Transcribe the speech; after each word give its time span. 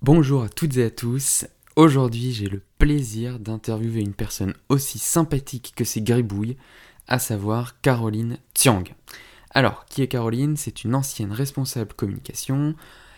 Bonjour 0.00 0.44
à 0.44 0.48
toutes 0.48 0.76
et 0.76 0.84
à 0.84 0.90
tous. 0.90 1.44
Aujourd'hui, 1.74 2.30
j'ai 2.32 2.48
le 2.48 2.62
plaisir 2.78 3.40
d'interviewer 3.40 4.00
une 4.00 4.14
personne 4.14 4.54
aussi 4.68 5.00
sympathique 5.00 5.72
que 5.74 5.82
ses 5.82 6.02
gribouilles, 6.02 6.56
à 7.08 7.18
savoir 7.18 7.80
Caroline 7.80 8.38
Tiang. 8.54 8.84
Alors, 9.50 9.86
qui 9.86 10.02
est 10.02 10.06
Caroline? 10.06 10.56
C'est 10.56 10.84
une 10.84 10.94
ancienne 10.94 11.32
responsable 11.32 11.94
communication. 11.94 12.76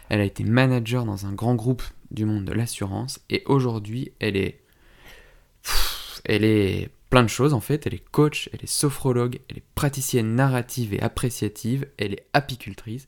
Elle 0.08 0.22
a 0.22 0.24
été 0.24 0.42
manager 0.42 1.04
dans 1.04 1.26
un 1.26 1.34
grand 1.34 1.54
groupe 1.54 1.82
du 2.12 2.24
monde 2.24 2.46
de 2.46 2.52
l'assurance 2.52 3.20
et 3.28 3.42
aujourd'hui, 3.44 4.12
elle 4.18 4.38
est 4.38 4.62
elle 6.24 6.44
est 6.44 6.88
plein 7.10 7.22
de 7.22 7.28
choses 7.28 7.52
en 7.52 7.60
fait, 7.60 7.86
elle 7.86 7.94
est 7.94 8.10
coach, 8.10 8.48
elle 8.54 8.60
est 8.62 8.66
sophrologue, 8.66 9.40
elle 9.50 9.58
est 9.58 9.64
praticienne 9.74 10.34
narrative 10.34 10.94
et 10.94 11.02
appréciative, 11.02 11.86
elle 11.98 12.14
est 12.14 12.26
apicultrice 12.32 13.06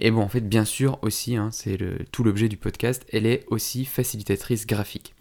et 0.00 0.10
bon, 0.10 0.22
en 0.22 0.28
fait, 0.28 0.48
bien 0.48 0.64
sûr 0.64 0.98
aussi, 1.02 1.36
hein, 1.36 1.50
c'est 1.52 1.78
tout 2.12 2.24
l'objet 2.24 2.48
du 2.48 2.56
podcast, 2.56 3.04
elle 3.12 3.26
est 3.26 3.44
aussi 3.48 3.84
facilitatrice 3.84 4.66
graphique. 4.66 5.14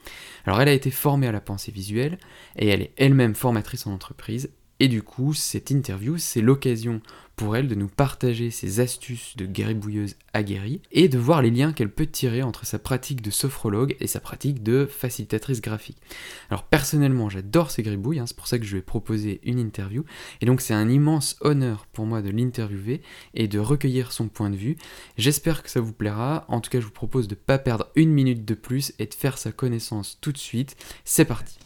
Alors, 0.46 0.62
elle 0.62 0.70
a 0.70 0.74
été 0.74 0.92
formée 0.92 1.28
à 1.28 1.32
la 1.32 1.42
pensée 1.42 1.72
visuelle 1.72 2.18
et 2.58 2.68
elle 2.68 2.82
est 2.82 2.94
elle-même 2.98 3.36
formatrice 3.36 3.88
en 3.88 3.94
entreprise 3.94 4.50
et 4.80 4.88
du 4.88 5.02
coup, 5.02 5.34
cette 5.34 5.72
interview, 5.72 6.18
c'est 6.18 6.42
l'occasion 6.42 7.02
pour 7.38 7.56
elle 7.56 7.68
de 7.68 7.76
nous 7.76 7.88
partager 7.88 8.50
ses 8.50 8.80
astuces 8.80 9.38
de 9.38 9.46
guéribouilleuse 9.46 10.16
aguerrie 10.34 10.82
et 10.92 11.08
de 11.08 11.20
voir 11.20 11.44
les 11.44 11.52
liens 11.52 11.72
qu'elle 11.72 11.92
peut 11.92 12.08
tirer 12.08 12.42
entre 12.42 12.66
sa 12.66 12.80
pratique 12.80 13.22
de 13.22 13.30
sophrologue 13.30 13.96
et 14.00 14.08
sa 14.08 14.20
pratique 14.20 14.64
de 14.64 14.88
facilitatrice 14.88 15.62
graphique. 15.62 16.02
Alors 16.50 16.64
personnellement, 16.64 17.30
j'adore 17.30 17.70
ces 17.70 17.84
gribouilles, 17.84 18.20
hein, 18.20 18.26
c'est 18.26 18.36
pour 18.36 18.48
ça 18.48 18.58
que 18.58 18.66
je 18.66 18.72
lui 18.72 18.80
ai 18.80 18.82
proposé 18.82 19.40
une 19.44 19.60
interview, 19.60 20.04
et 20.42 20.48
donc 20.48 20.62
c'est 20.62 20.74
un 20.74 20.90
immense 20.90 21.38
honneur 21.42 21.86
pour 21.94 22.08
moi 22.08 22.24
de 22.24 22.32
l'interviewer 22.32 23.02
et 23.36 23.48
de 23.48 23.60
recueillir 23.60 24.12
son 24.12 24.30
point 24.30 24.50
de 24.50 24.56
vue. 24.56 24.76
J'espère 25.18 25.62
que 25.62 25.70
ça 25.70 25.80
vous 25.80 25.94
plaira, 25.94 26.46
en 26.48 26.60
tout 26.60 26.72
cas 26.72 26.80
je 26.80 26.86
vous 26.86 26.92
propose 26.92 27.28
de 27.28 27.36
ne 27.36 27.40
pas 27.40 27.60
perdre 27.60 27.88
une 27.96 28.12
minute 28.12 28.46
de 28.46 28.56
plus 28.56 28.94
et 28.98 29.06
de 29.06 29.14
faire 29.14 29.38
sa 29.38 29.52
connaissance 29.52 30.18
tout 30.22 30.32
de 30.32 30.40
suite. 30.40 30.76
C'est 31.06 31.26
parti 31.26 31.60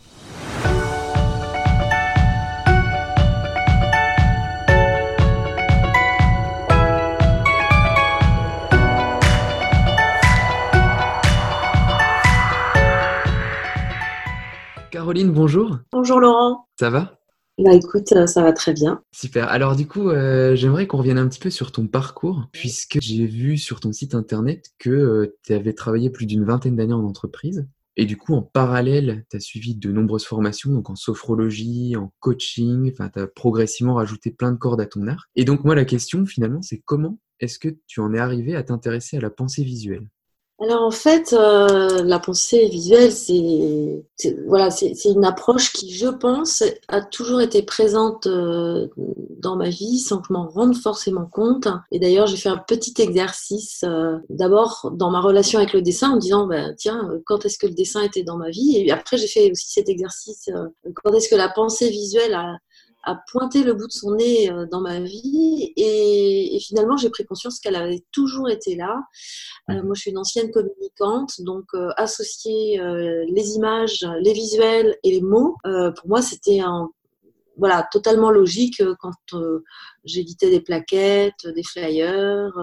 Caroline, 15.02 15.31
bonjour. 15.31 15.80
Bonjour 15.91 16.19
Laurent. 16.19 16.67
Ça 16.80 16.91
va? 16.91 17.19
Bah 17.57 17.73
écoute, 17.73 18.11
euh, 18.11 18.27
ça 18.27 18.44
va 18.44 18.53
très 18.53 18.71
bien. 18.71 19.02
Super. 19.11 19.47
Alors 19.47 19.75
du 19.75 19.88
coup, 19.88 20.09
euh, 20.09 20.53
j'aimerais 20.55 20.85
qu'on 20.85 20.99
revienne 20.99 21.17
un 21.17 21.27
petit 21.27 21.39
peu 21.39 21.49
sur 21.49 21.71
ton 21.71 21.88
parcours, 21.88 22.49
puisque 22.52 22.99
j'ai 23.02 23.25
vu 23.25 23.57
sur 23.57 23.79
ton 23.79 23.94
site 23.94 24.13
internet 24.13 24.69
que 24.77 24.91
euh, 24.91 25.39
tu 25.44 25.53
avais 25.53 25.73
travaillé 25.73 26.11
plus 26.11 26.27
d'une 26.27 26.44
vingtaine 26.44 26.75
d'années 26.75 26.94
en 26.94 27.03
entreprise. 27.03 27.67
Et 27.97 28.05
du 28.05 28.16
coup, 28.16 28.35
en 28.35 28.44
parallèle, 28.44 29.25
tu 29.31 29.38
as 29.38 29.39
suivi 29.39 29.73
de 29.73 29.91
nombreuses 29.91 30.25
formations, 30.25 30.72
donc 30.72 30.91
en 30.91 30.95
sophrologie, 30.95 31.95
en 31.95 32.13
coaching, 32.19 32.91
enfin, 32.91 33.09
tu 33.09 33.22
as 33.22 33.25
progressivement 33.25 33.95
rajouté 33.95 34.29
plein 34.29 34.52
de 34.52 34.57
cordes 34.57 34.81
à 34.81 34.85
ton 34.85 35.07
arc. 35.07 35.27
Et 35.35 35.45
donc, 35.45 35.63
moi, 35.63 35.73
la 35.73 35.85
question, 35.85 36.27
finalement, 36.27 36.61
c'est 36.61 36.77
comment 36.85 37.17
est-ce 37.39 37.57
que 37.57 37.69
tu 37.88 38.02
en 38.02 38.13
es 38.13 38.19
arrivé 38.19 38.55
à 38.55 38.61
t'intéresser 38.61 39.17
à 39.17 39.22
la 39.22 39.31
pensée 39.31 39.63
visuelle? 39.63 40.07
Alors 40.62 40.84
en 40.84 40.92
fait, 40.92 41.34
euh, 41.34 42.04
la 42.04 42.20
pensée 42.20 42.67
visuelle, 42.67 43.12
c'est 43.12 44.06
voilà, 44.45 44.70
c'est 44.70 44.94
une 45.06 45.26
approche 45.26 45.73
qui, 45.73 45.92
je 45.92 46.08
pense, 46.08 46.64
a 46.88 47.02
toujours 47.02 47.42
été 47.42 47.64
présente 47.64 48.28
euh, 48.28 48.88
dans 49.40 49.56
ma 49.56 49.70
vie 49.70 49.98
sans 49.98 50.20
que 50.20 50.28
je 50.30 50.34
m'en 50.34 50.48
rende 50.48 50.76
forcément 50.76 51.26
compte. 51.26 51.68
Et 51.92 51.98
d'ailleurs, 51.98 52.28
j'ai 52.28 52.38
fait 52.38 52.50
un 52.50 52.58
petit 52.59 52.94
exercice 53.02 53.84
euh, 53.88 54.18
d'abord 54.30 54.92
dans 54.94 55.09
ma 55.09 55.20
relation 55.20 55.58
avec 55.58 55.73
le 55.73 55.81
dessin 55.81 56.12
en 56.12 56.18
disant, 56.18 56.45
ben, 56.45 56.75
tiens, 56.78 57.09
quand 57.25 57.44
est-ce 57.46 57.58
que 57.58 57.66
le 57.66 57.73
dessin 57.73 58.03
était 58.03 58.23
dans 58.23 58.38
ma 58.38 58.52
vie? 58.52 58.78
Et 58.78 58.92
après, 58.92 59.18
j'ai 59.18 59.28
fait 59.28 59.52
aussi 59.52 59.72
cet 59.72 59.90
exercice, 59.90 60.48
quand 60.94 61.12
est-ce 61.14 61.30
que 61.30 61.36
la 61.36 61.50
pensée 61.50 61.90
visuelle 61.90 62.36
a, 62.36 62.58
a 63.03 63.16
pointé 63.31 63.63
le 63.63 63.73
bout 63.73 63.88
de 63.88 63.91
son 63.91 64.16
nez 64.16 64.51
euh, 64.51 64.66
dans 64.66 64.81
ma 64.81 65.00
vie 65.00 65.73
et, 65.75 66.57
finalement 66.62 66.97
j'ai 66.97 67.09
pris 67.09 67.25
conscience 67.25 67.59
qu'elle 67.59 67.75
avait 67.75 68.03
toujours 68.12 68.50
été 68.50 68.75
là. 68.75 69.01
Euh, 69.69 69.75
mhm. 69.75 69.85
moi 69.85 69.94
je 69.95 70.01
suis 70.01 70.12
une 70.12 70.17
ancienne 70.17 70.51
communicante, 70.51 71.41
donc 71.41 71.66
euh, 71.73 71.90
associer 71.97 72.79
les 73.28 73.50
images, 73.56 74.06
les 74.22 74.34
visuels 74.34 74.97
et 75.03 75.11
les 75.11 75.22
mots, 75.22 75.57
pour 75.63 76.07
moi 76.07 76.22
c'était 76.22 76.59
un, 76.59 76.90
voilà, 77.57 77.88
totalement 77.91 78.31
logique 78.31 78.81
quand 79.00 79.40
j'éditais 80.03 80.50
des 80.50 80.61
plaquettes, 80.61 81.47
des 81.47 81.63
flyers, 81.63 82.56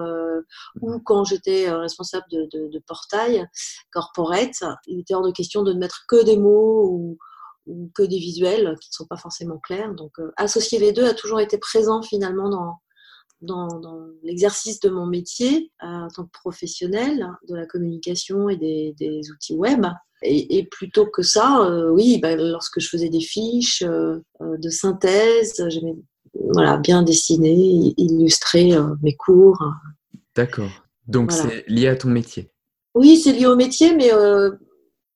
ou 0.80 0.92
mhm. 0.92 1.02
quand 1.04 1.24
j'étais 1.24 1.70
responsable 1.70 2.26
de, 2.30 2.48
de, 2.52 2.68
de, 2.68 2.78
portail 2.86 3.46
corporate. 3.90 4.62
Il 4.86 5.00
était 5.00 5.14
hors 5.14 5.26
de 5.26 5.32
question 5.32 5.62
de 5.62 5.72
ne 5.72 5.78
mettre 5.78 6.04
que 6.08 6.24
des 6.24 6.36
mots 6.36 6.88
ou, 6.88 7.18
ou 7.68 7.90
que 7.94 8.02
des 8.02 8.18
visuels 8.18 8.74
qui 8.80 8.88
ne 8.90 8.94
sont 8.94 9.06
pas 9.06 9.16
forcément 9.16 9.58
clairs. 9.58 9.94
Donc, 9.94 10.12
euh, 10.18 10.32
associer 10.36 10.78
les 10.78 10.92
deux 10.92 11.04
a 11.04 11.14
toujours 11.14 11.40
été 11.40 11.58
présent 11.58 12.02
finalement 12.02 12.48
dans, 12.48 12.78
dans, 13.40 14.06
l'exercice 14.22 14.80
de 14.80 14.88
mon 14.88 15.06
métier 15.06 15.70
euh, 15.82 15.86
en 15.86 16.08
tant 16.08 16.24
que 16.24 16.32
professionnel 16.32 17.28
de 17.48 17.54
la 17.54 17.66
communication 17.66 18.48
et 18.48 18.56
des, 18.56 19.30
outils 19.30 19.54
web. 19.54 19.86
Et, 20.22 20.66
plutôt 20.72 21.06
que 21.06 21.22
ça, 21.22 21.60
euh, 21.60 21.90
oui, 21.90 22.18
bah, 22.18 22.34
lorsque 22.34 22.80
je 22.80 22.88
faisais 22.88 23.08
des 23.08 23.20
fiches 23.20 23.84
de 23.84 24.70
synthèse, 24.70 25.62
j'aimais 25.68 25.94
voilà, 26.52 26.76
bien 26.76 27.02
dessiner, 27.02 27.94
illustrer 27.96 28.72
mes 29.02 29.14
cours. 29.14 29.62
D'accord. 30.34 30.70
Donc 31.06 31.30
c'est 31.30 31.64
lié 31.68 31.88
à 31.88 31.96
ton 31.96 32.08
métier 32.08 32.50
Oui, 32.94 33.16
c'est 33.16 33.32
lié 33.32 33.46
au 33.46 33.54
métier, 33.54 33.94
mais 33.94 34.10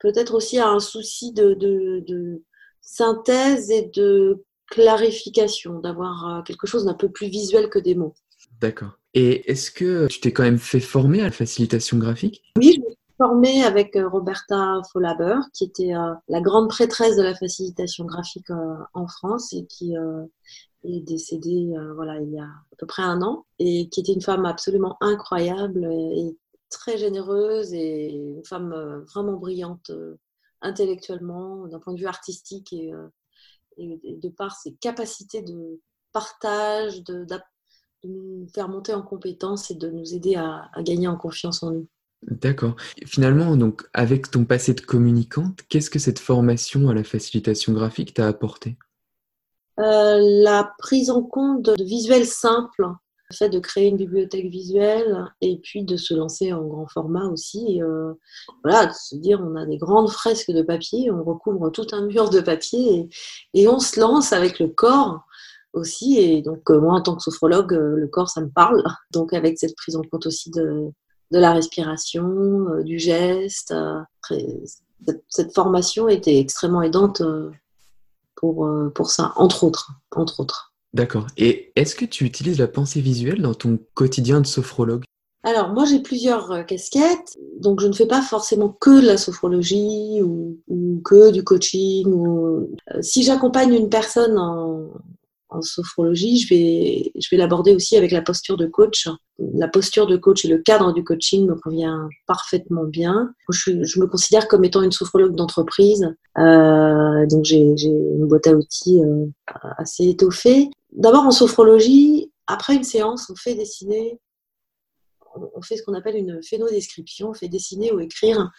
peut-être 0.03 0.35
aussi 0.35 0.59
à 0.59 0.69
un 0.69 0.81
souci 0.81 1.33
de, 1.33 2.43
synthèse 2.81 3.71
et 3.71 3.91
de 3.95 4.45
clarification, 4.67 5.79
d'avoir 5.79 6.39
euh, 6.39 6.43
quelque 6.43 6.67
chose 6.67 6.85
d'un 6.85 6.95
peu 6.95 7.09
plus 7.09 7.29
visuel 7.29 7.71
que 7.71 7.79
des 7.79 7.95
mots. 7.95 8.15
D'accord. 8.61 8.99
Et 9.15 9.51
est-ce 9.51 9.71
que 9.71 10.09
tu 10.09 10.21
t'es 10.21 10.33
quand 10.33 10.43
même 10.43 10.59
fait 10.59 10.81
former 10.81 11.21
à 11.21 11.25
la 11.25 11.31
facilitation 11.31 11.99
graphique? 11.99 12.43
Oui, 12.57 12.73
je 12.75 12.81
me 12.81 12.87
suis 12.87 13.17
formée 13.17 13.63
avec 13.63 13.95
euh, 13.95 14.09
Roberta 14.09 14.81
Folaber, 14.93 15.37
qui 15.55 15.65
était 15.65 15.95
euh, 15.95 16.15
la 16.29 16.41
grande 16.41 16.69
prêtresse 16.69 17.17
de 17.17 17.23
la 17.23 17.35
facilitation 17.35 18.05
graphique 18.05 18.51
en 18.95 19.07
France 19.07 19.53
et 19.53 19.65
qui 19.67 19.95
est 20.85 21.01
décédée 21.01 21.73
voilà, 21.95 22.19
il 22.21 22.33
y 22.33 22.39
a 22.41 22.45
à 22.45 22.77
peu 22.77 22.87
près 22.87 23.03
un 23.03 23.23
an 23.23 23.45
et 23.61 23.89
qui 23.91 24.01
était 24.01 24.13
une 24.13 24.23
femme 24.23 24.47
absolument 24.47 24.97
incroyable 25.01 25.85
et 25.85 26.37
très 26.73 26.99
généreuse 26.99 27.73
et 27.73 28.11
une 28.11 28.45
femme 28.45 28.73
euh, 28.73 29.01
vraiment 29.05 29.35
brillante 29.35 29.91
euh, 29.91 30.19
intellectuellement, 30.61 31.69
d'un 31.69 31.79
point 31.79 31.93
de 31.95 32.01
vue 32.01 32.07
artistique 32.07 32.73
et, 32.73 32.93
euh, 32.93 33.09
de 33.79 34.29
par 34.29 34.57
ses 34.57 34.75
capacités 34.75 35.43
de 35.43 35.81
partage, 36.13 37.05
de, 37.05 37.27
nous 38.05 38.49
faire 38.53 38.69
monter 38.69 38.93
en 38.93 39.03
compétences 39.03 39.71
et 39.71 39.77
de 39.77 39.89
nous 39.89 40.15
aider 40.15 40.35
à, 40.35 40.69
gagner 40.81 41.07
en 41.07 41.17
confiance 41.17 41.63
en 41.63 41.71
nous. 41.71 41.89
D'accord. 42.23 42.77
Finalement, 43.07 43.57
donc, 43.57 43.89
avec 43.93 44.31
ton 44.31 44.45
passé 44.45 44.75
de 44.75 44.81
communicante, 44.81 45.61
qu'est-ce 45.69 45.91
que 45.91 45.99
cette 45.99 46.19
formation 46.19 46.89
à 46.89 46.95
la 46.95 47.05
facilitation 47.05 47.73
graphique 47.73 48.15
t'a 48.15 48.27
apporté? 48.27 48.77
La 49.77 50.73
prise 50.79 51.11
en 51.11 51.23
compte 51.23 51.63
de 51.63 51.83
visuels 51.83 52.27
simples 52.27 52.87
fait 53.33 53.49
de 53.49 53.59
créer 53.59 53.89
une 53.89 53.97
bibliothèque 53.97 54.47
visuelle 54.47 55.27
et 55.41 55.59
puis 55.59 55.85
de 55.85 55.97
se 55.97 56.15
lancer 56.15 56.53
en 56.53 56.63
grand 56.63 56.87
format 56.87 57.27
aussi. 57.27 57.83
Euh, 57.83 58.13
voilà, 58.63 58.87
de 58.87 58.93
se 58.93 59.17
dire 59.17 59.41
on 59.41 59.57
a 59.57 59.67
des 59.67 59.79
grandes 59.79 60.11
fresques 60.11 60.51
de 60.51 60.63
papier, 60.63 61.11
on 61.11 61.25
recouvre 61.25 61.71
tout 61.71 61.87
un 61.93 62.07
mur 62.07 62.31
de 62.31 62.41
papier 62.41 63.09
et, 63.55 63.69
on 63.69 63.81
se 63.81 63.99
lance 63.99 64.33
avec 64.33 64.59
le 64.59 64.69
corps 64.69 65.27
aussi. 65.73 66.19
Et 66.19 66.43
donc 66.43 66.71
euh, 66.71 66.81
moi 66.81 66.95
en 66.95 67.01
tant 67.03 67.17
que 67.17 67.23
sophrologue, 67.23 67.75
euh, 67.75 67.97
le 67.97 68.09
corps 68.09 68.31
ça 68.31 68.41
me 68.41 68.51
parle. 68.51 68.83
Donc 69.11 69.33
avec 69.33 69.59
cette 69.59 69.77
prise 69.77 69.97
en 69.97 70.03
compte 70.03 70.27
aussi 70.27 70.51
de, 70.51 70.91
de 71.31 71.39
la 71.39 71.53
respiration, 71.53 72.83
du 72.85 72.99
geste. 72.99 73.75
cette, 75.29 75.55
formation 75.55 76.09
était 76.09 76.39
extrêmement 76.39 76.83
aidante 76.83 77.23
pour, 78.37 78.69
pour 78.95 79.11
ça, 79.11 79.33
entre 79.37 79.65
autres. 79.65 79.93
Entre 80.15 80.41
autres. 80.41 80.72
D'accord. 80.95 81.27
Et 81.39 81.73
est-ce 81.75 81.97
que 81.97 82.05
tu 82.05 82.25
utilises 82.25 82.59
la 82.59 82.69
pensée 82.69 83.01
visuelle 83.01 83.41
dans 83.41 83.55
ton 83.55 83.79
quotidien 83.95 84.41
de 84.41 84.47
sophrologue? 84.47 85.05
Alors, 85.45 85.71
moi, 85.71 85.85
j'ai 85.87 86.01
plusieurs 86.01 86.53
euh, 86.53 86.63
casquettes, 86.63 87.37
donc 87.59 87.81
je 87.81 87.89
ne 87.89 87.93
fais 87.93 88.07
pas 88.07 88.23
forcément 88.23 88.69
que 88.69 89.01
de 89.01 89.07
la 89.07 89.17
sophrologie 89.17 90.21
ou, 90.23 90.59
que 91.05 91.33
du 91.33 91.43
coaching. 91.43 92.07
Ou... 92.07 92.77
Euh, 92.95 93.03
si 93.03 93.25
j'accompagne 93.25 93.75
une 93.75 93.89
personne 93.89 94.39
en, 94.39 94.91
sophrologie, 95.61 96.39
je 96.39 96.49
vais, 96.49 97.13
je 97.15 97.29
vais 97.31 97.37
l'aborder 97.37 97.75
aussi 97.75 97.99
avec 97.99 98.11
la 98.11 98.23
posture 98.23 98.57
de 98.57 98.67
coach. 98.67 99.07
La 99.39 99.69
posture 99.69 100.07
de 100.07 100.17
coach 100.17 100.47
et 100.47 100.49
le 100.49 100.57
cadre 100.57 100.95
du 100.95 101.05
coaching 101.05 101.47
me 101.47 101.57
convient 101.57 102.09
parfaitement 102.27 102.85
bien. 102.85 103.35
Je, 103.51 103.73
me 104.01 104.07
considère 104.07 104.49
comme 104.49 104.65
étant 104.65 104.81
une 104.81 104.93
sophrologue 104.93 105.37
d'entreprise, 105.37 106.09
euh, 106.39 107.27
donc 107.27 107.45
j'ai 107.45 107.61
une 107.61 108.27
boîte 108.27 108.47
à 108.47 108.55
outils 108.55 109.03
assez 109.77 110.09
étoffée 110.09 110.71
d'abord 110.93 111.25
en 111.25 111.31
sophrologie, 111.31 112.33
après 112.47 112.75
une 112.75 112.85
séance, 112.85 113.31
on 113.31 113.37
fait 113.37 113.55
dessiner 113.55 114.21
on 115.55 115.63
fait 115.63 115.77
ce 115.77 115.83
qu'on 115.83 115.95
appelle 115.95 116.17
une 116.17 116.43
phénodescription, 116.43 117.31
on 117.31 117.35
fait 117.35 117.49
dessiner 117.49 117.93
ou 117.93 118.01
écrire 118.01 118.51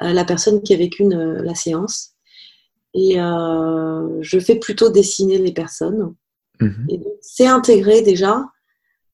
la 0.00 0.24
personne 0.24 0.62
qui 0.62 0.74
a 0.74 0.76
vécu 0.76 1.04
la 1.08 1.54
séance. 1.54 2.12
Et 2.94 3.14
je 3.16 4.38
fais 4.40 4.56
plutôt 4.56 4.90
dessiner 4.90 5.38
les 5.38 5.52
personnes. 5.52 6.14
Mhm. 6.60 6.86
c'est 7.20 7.48
intégré 7.48 8.02
déjà. 8.02 8.44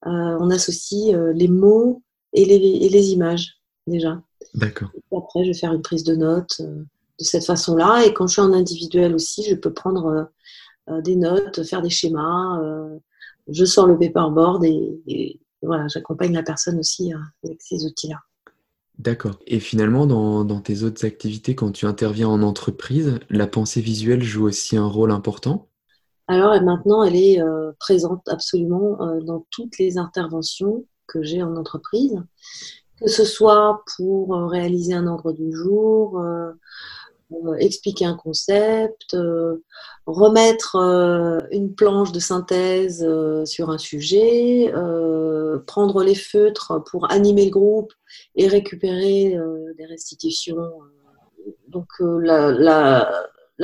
on 0.04 0.50
associe 0.50 1.16
les 1.34 1.48
mots 1.48 2.02
et 2.34 2.44
les, 2.44 2.54
et 2.54 2.88
les 2.88 3.10
images 3.10 3.54
déjà. 3.86 4.20
D'accord. 4.54 4.90
Après, 5.16 5.44
je 5.44 5.48
vais 5.48 5.58
faire 5.58 5.72
une 5.72 5.82
prise 5.82 6.04
de 6.04 6.16
notes 6.16 6.60
de 6.60 7.24
cette 7.24 7.44
façon-là. 7.44 8.04
Et 8.04 8.12
quand 8.12 8.26
je 8.26 8.32
suis 8.32 8.42
en 8.42 8.52
individuel 8.52 9.14
aussi, 9.14 9.44
je 9.44 9.54
peux 9.54 9.72
prendre 9.72 10.30
des 11.04 11.16
notes, 11.16 11.62
faire 11.64 11.82
des 11.82 11.90
schémas. 11.90 12.60
je 13.48 13.64
sors 13.64 13.86
le 13.86 13.98
paperboard 13.98 14.64
et, 14.64 15.00
et 15.06 15.40
voilà, 15.62 15.86
j'accompagne 15.88 16.32
la 16.32 16.42
personne 16.42 16.78
aussi 16.78 17.12
avec 17.44 17.60
ces 17.60 17.84
outils-là. 17.86 18.18
D'accord. 18.98 19.38
Et 19.46 19.60
finalement, 19.60 20.06
dans, 20.06 20.44
dans, 20.44 20.60
tes 20.60 20.82
autres 20.82 21.06
activités, 21.06 21.54
quand 21.54 21.72
tu 21.72 21.86
interviens 21.86 22.28
en 22.28 22.42
entreprise, 22.42 23.18
la 23.30 23.46
pensée 23.46 23.80
visuelle 23.80 24.22
joue 24.22 24.46
aussi 24.46 24.76
un 24.76 24.86
rôle 24.86 25.10
important? 25.10 25.68
Alors 26.28 26.52
maintenant, 26.62 27.02
elle 27.02 27.16
est 27.16 27.40
euh, 27.40 27.72
présente 27.78 28.28
absolument 28.28 29.00
euh, 29.00 29.20
dans 29.20 29.46
toutes 29.50 29.78
les 29.78 29.96
interventions 29.96 30.84
que 31.06 31.22
j'ai 31.22 31.42
en 31.42 31.56
entreprise, 31.56 32.22
que 33.00 33.08
ce 33.08 33.24
soit 33.24 33.82
pour 33.96 34.34
euh, 34.34 34.46
réaliser 34.46 34.92
un 34.92 35.06
ordre 35.06 35.32
du 35.32 35.50
jour, 35.50 36.20
euh, 36.20 36.52
expliquer 37.58 38.04
un 38.04 38.14
concept, 38.14 39.14
euh, 39.14 39.62
remettre 40.06 40.76
euh, 40.76 41.38
une 41.50 41.74
planche 41.74 42.12
de 42.12 42.20
synthèse 42.20 43.06
sur 43.44 43.70
un 43.70 43.78
sujet, 43.78 44.72
prendre 45.66 46.02
les 46.02 46.14
feutres 46.14 46.82
pour 46.90 47.10
animer 47.10 47.46
le 47.46 47.50
groupe 47.50 47.92
et 48.34 48.48
récupérer 48.48 49.36
des 49.76 49.86
restitutions. 49.86 50.70
Donc 51.68 51.88
la, 52.00 53.08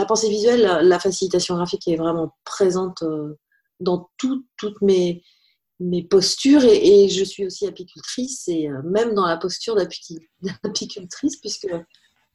pensée 0.06 0.28
visuelle, 0.28 0.62
la, 0.82 0.98
facilitation 0.98 1.56
graphique 1.56 1.88
est 1.88 1.96
vraiment 1.96 2.34
présente 2.44 3.02
dans 3.80 4.10
toutes 4.16 4.82
mes 4.82 5.22
postures 6.10 6.64
et, 6.64 7.08
je 7.08 7.24
suis 7.24 7.44
aussi 7.44 7.66
apicultrice 7.66 8.48
et 8.48 8.68
même 8.84 9.14
dans 9.14 9.26
la 9.26 9.36
posture 9.36 9.76
d'apicultrice 9.76 11.36
puisque 11.36 11.68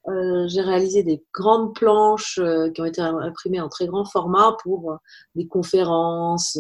euh, 0.07 0.47
j'ai 0.47 0.61
réalisé 0.61 1.03
des 1.03 1.23
grandes 1.31 1.75
planches 1.75 2.39
euh, 2.39 2.71
qui 2.71 2.81
ont 2.81 2.85
été 2.85 3.01
imprimées 3.01 3.61
en 3.61 3.69
très 3.69 3.85
grand 3.85 4.03
format 4.03 4.57
pour 4.63 4.93
euh, 4.93 4.95
des 5.35 5.47
conférences, 5.47 6.57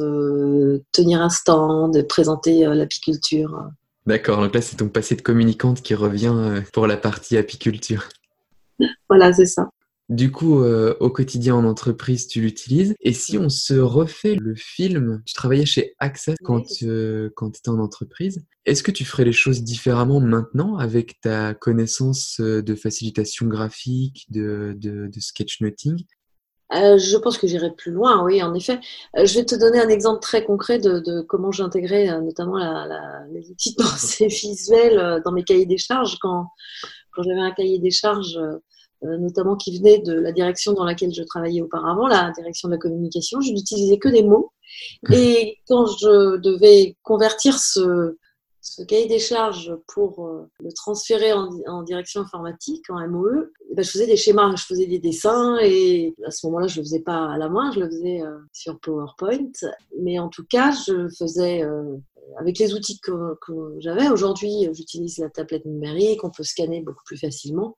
tenir 0.91 1.21
un 1.21 1.29
stand, 1.29 2.07
présenter 2.07 2.65
l'apiculture. 2.65 3.69
D'accord, 4.05 4.41
donc 4.41 4.53
là 4.53 4.61
c'est 4.61 4.77
ton 4.77 4.89
passé 4.89 5.15
de 5.15 5.21
communicante 5.21 5.81
qui 5.81 5.95
revient 5.95 6.61
pour 6.73 6.87
la 6.87 6.97
partie 6.97 7.37
apiculture. 7.37 8.09
voilà, 9.09 9.33
c'est 9.33 9.45
ça. 9.45 9.69
Du 10.11 10.29
coup, 10.29 10.61
euh, 10.61 10.93
au 10.99 11.09
quotidien 11.09 11.55
en 11.55 11.63
entreprise, 11.63 12.27
tu 12.27 12.41
l'utilises. 12.41 12.95
Et 12.99 13.13
si 13.13 13.37
on 13.37 13.47
se 13.47 13.75
refait 13.75 14.35
le 14.35 14.55
film, 14.55 15.23
tu 15.25 15.33
travaillais 15.33 15.65
chez 15.65 15.95
AXA 15.99 16.33
quand, 16.43 16.65
euh, 16.83 17.29
quand 17.37 17.51
tu 17.51 17.59
étais 17.59 17.69
en 17.69 17.79
entreprise. 17.79 18.43
Est-ce 18.65 18.83
que 18.83 18.91
tu 18.91 19.05
ferais 19.05 19.23
les 19.23 19.31
choses 19.31 19.63
différemment 19.63 20.19
maintenant 20.19 20.75
avec 20.75 21.21
ta 21.21 21.53
connaissance 21.53 22.41
euh, 22.41 22.61
de 22.61 22.75
facilitation 22.75 23.45
graphique, 23.45 24.25
de, 24.29 24.75
de, 24.77 25.09
sketchnoting 25.17 26.03
je 26.73 27.17
pense 27.17 27.37
que 27.37 27.47
j'irai 27.47 27.71
plus 27.75 27.91
loin, 27.91 28.23
oui, 28.23 28.41
en 28.41 28.53
effet. 28.53 28.79
je 29.13 29.35
vais 29.35 29.43
te 29.43 29.55
donner 29.55 29.79
un 29.79 29.89
exemple 29.89 30.21
très 30.21 30.45
concret 30.45 30.79
de, 30.79 31.21
comment 31.21 31.51
j'intégrais 31.51 32.21
notamment 32.21 32.57
la, 32.57 33.25
les 33.33 33.49
outils 33.51 33.75
de 33.75 33.83
pensée 33.83 34.27
visuelle 34.27 35.21
dans 35.25 35.33
mes 35.33 35.43
cahiers 35.43 35.65
des 35.65 35.77
charges. 35.77 36.17
Quand, 36.21 36.47
quand 37.11 37.23
j'avais 37.23 37.41
un 37.41 37.51
cahier 37.51 37.79
des 37.79 37.91
charges 37.91 38.39
notamment 39.03 39.55
qui 39.55 39.77
venait 39.77 39.99
de 39.99 40.13
la 40.13 40.31
direction 40.31 40.73
dans 40.73 40.83
laquelle 40.83 41.13
je 41.13 41.23
travaillais 41.23 41.61
auparavant, 41.61 42.07
la 42.07 42.31
direction 42.31 42.67
de 42.67 42.73
la 42.73 42.79
communication. 42.79 43.41
Je 43.41 43.51
n'utilisais 43.51 43.97
que 43.97 44.09
des 44.09 44.23
mots. 44.23 44.51
Et 45.11 45.57
quand 45.67 45.85
je 45.85 46.37
devais 46.37 46.95
convertir 47.03 47.57
ce, 47.59 48.17
ce 48.61 48.83
cahier 48.83 49.07
des 49.07 49.19
charges 49.19 49.75
pour 49.87 50.25
euh, 50.25 50.47
le 50.59 50.71
transférer 50.71 51.33
en, 51.33 51.81
direction 51.83 52.21
informatique, 52.21 52.89
en 52.89 53.07
MOE, 53.07 53.51
eh 53.71 53.75
ben, 53.75 53.83
je 53.83 53.89
faisais 53.89 54.05
des 54.05 54.17
schémas, 54.17 54.55
je 54.55 54.63
faisais 54.63 54.85
des 54.85 54.99
dessins 54.99 55.57
et 55.61 56.13
à 56.25 56.31
ce 56.31 56.45
moment-là, 56.45 56.67
je 56.67 56.75
ne 56.75 56.81
le 56.81 56.85
faisais 56.85 57.01
pas 57.01 57.31
à 57.31 57.37
la 57.37 57.49
main, 57.49 57.71
je 57.71 57.79
le 57.79 57.87
faisais 57.87 58.21
euh, 58.21 58.37
sur 58.53 58.79
PowerPoint. 58.79 59.51
Mais 59.99 60.19
en 60.19 60.29
tout 60.29 60.45
cas, 60.47 60.71
je 60.71 61.09
faisais 61.17 61.63
avec 62.39 62.59
les 62.59 62.73
outils 62.73 62.99
que, 62.99 63.11
j'avais. 63.79 64.09
Aujourd'hui, 64.09 64.67
j'utilise 64.73 65.17
la 65.19 65.29
tablette 65.29 65.65
numérique, 65.65 66.23
on 66.23 66.31
peut 66.31 66.43
scanner 66.43 66.81
beaucoup 66.81 67.03
plus 67.05 67.17
facilement. 67.17 67.75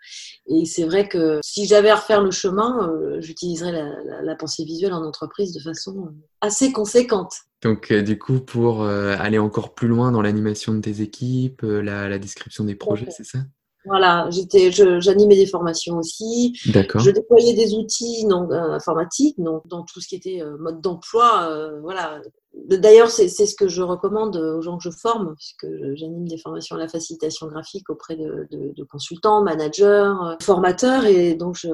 Et 0.47 0.65
c'est 0.65 0.83
vrai 0.83 1.07
que 1.07 1.39
si 1.43 1.65
j'avais 1.65 1.89
à 1.89 1.95
refaire 1.95 2.21
le 2.21 2.31
chemin, 2.31 2.89
euh, 2.89 3.21
j'utiliserais 3.21 3.71
la, 3.71 4.35
pensée 4.35 4.63
visuelle 4.63 4.93
en 4.93 5.03
entreprise 5.03 5.53
de 5.53 5.59
façon 5.59 6.05
euh, 6.05 6.09
assez 6.41 6.71
conséquente. 6.71 7.33
Donc, 7.61 7.91
euh, 7.91 8.01
du 8.01 8.19
coup, 8.19 8.39
pour 8.39 8.83
aller 8.83 9.39
encore 9.39 9.73
plus 9.73 9.87
loin 9.87 10.11
dans 10.11 10.21
l'animation 10.21 10.73
de 10.73 10.81
tes 10.81 11.01
équipes, 11.01 11.61
la, 11.63 12.17
description 12.19 12.63
des 12.63 12.75
projets, 12.75 13.09
c'est 13.09 13.25
ça? 13.25 13.39
Voilà, 13.85 14.27
j'étais, 14.29 14.71
j'animais 14.71 15.35
des 15.35 15.45
formations 15.45 15.97
aussi. 15.97 16.57
D'accord. 16.73 17.01
Je 17.01 17.11
déployais 17.11 17.53
des 17.53 17.73
outils 17.75 18.25
non, 18.25 18.49
informatiques, 18.51 19.35
donc 19.39 19.67
dans 19.67 19.83
tout 19.83 19.99
ce 19.99 20.07
qui 20.07 20.15
était 20.15 20.41
mode 20.59 20.81
d'emploi. 20.81 21.49
voilà, 21.81 22.21
D'ailleurs, 22.53 23.09
c'est 23.09 23.27
ce 23.27 23.55
que 23.55 23.67
je 23.67 23.81
recommande 23.81 24.37
aux 24.37 24.61
gens 24.61 24.77
que 24.77 24.83
je 24.83 24.91
forme, 24.91 25.35
puisque 25.35 25.65
j'anime 25.95 26.27
des 26.27 26.37
formations 26.37 26.75
à 26.75 26.79
la 26.79 26.87
facilitation 26.87 27.47
graphique 27.47 27.89
auprès 27.89 28.15
de, 28.15 28.83
consultants, 28.89 29.43
managers, 29.43 30.13
euh, 30.23 30.35
formateurs, 30.39 31.05
et 31.05 31.33
donc 31.33 31.57
je, 31.57 31.69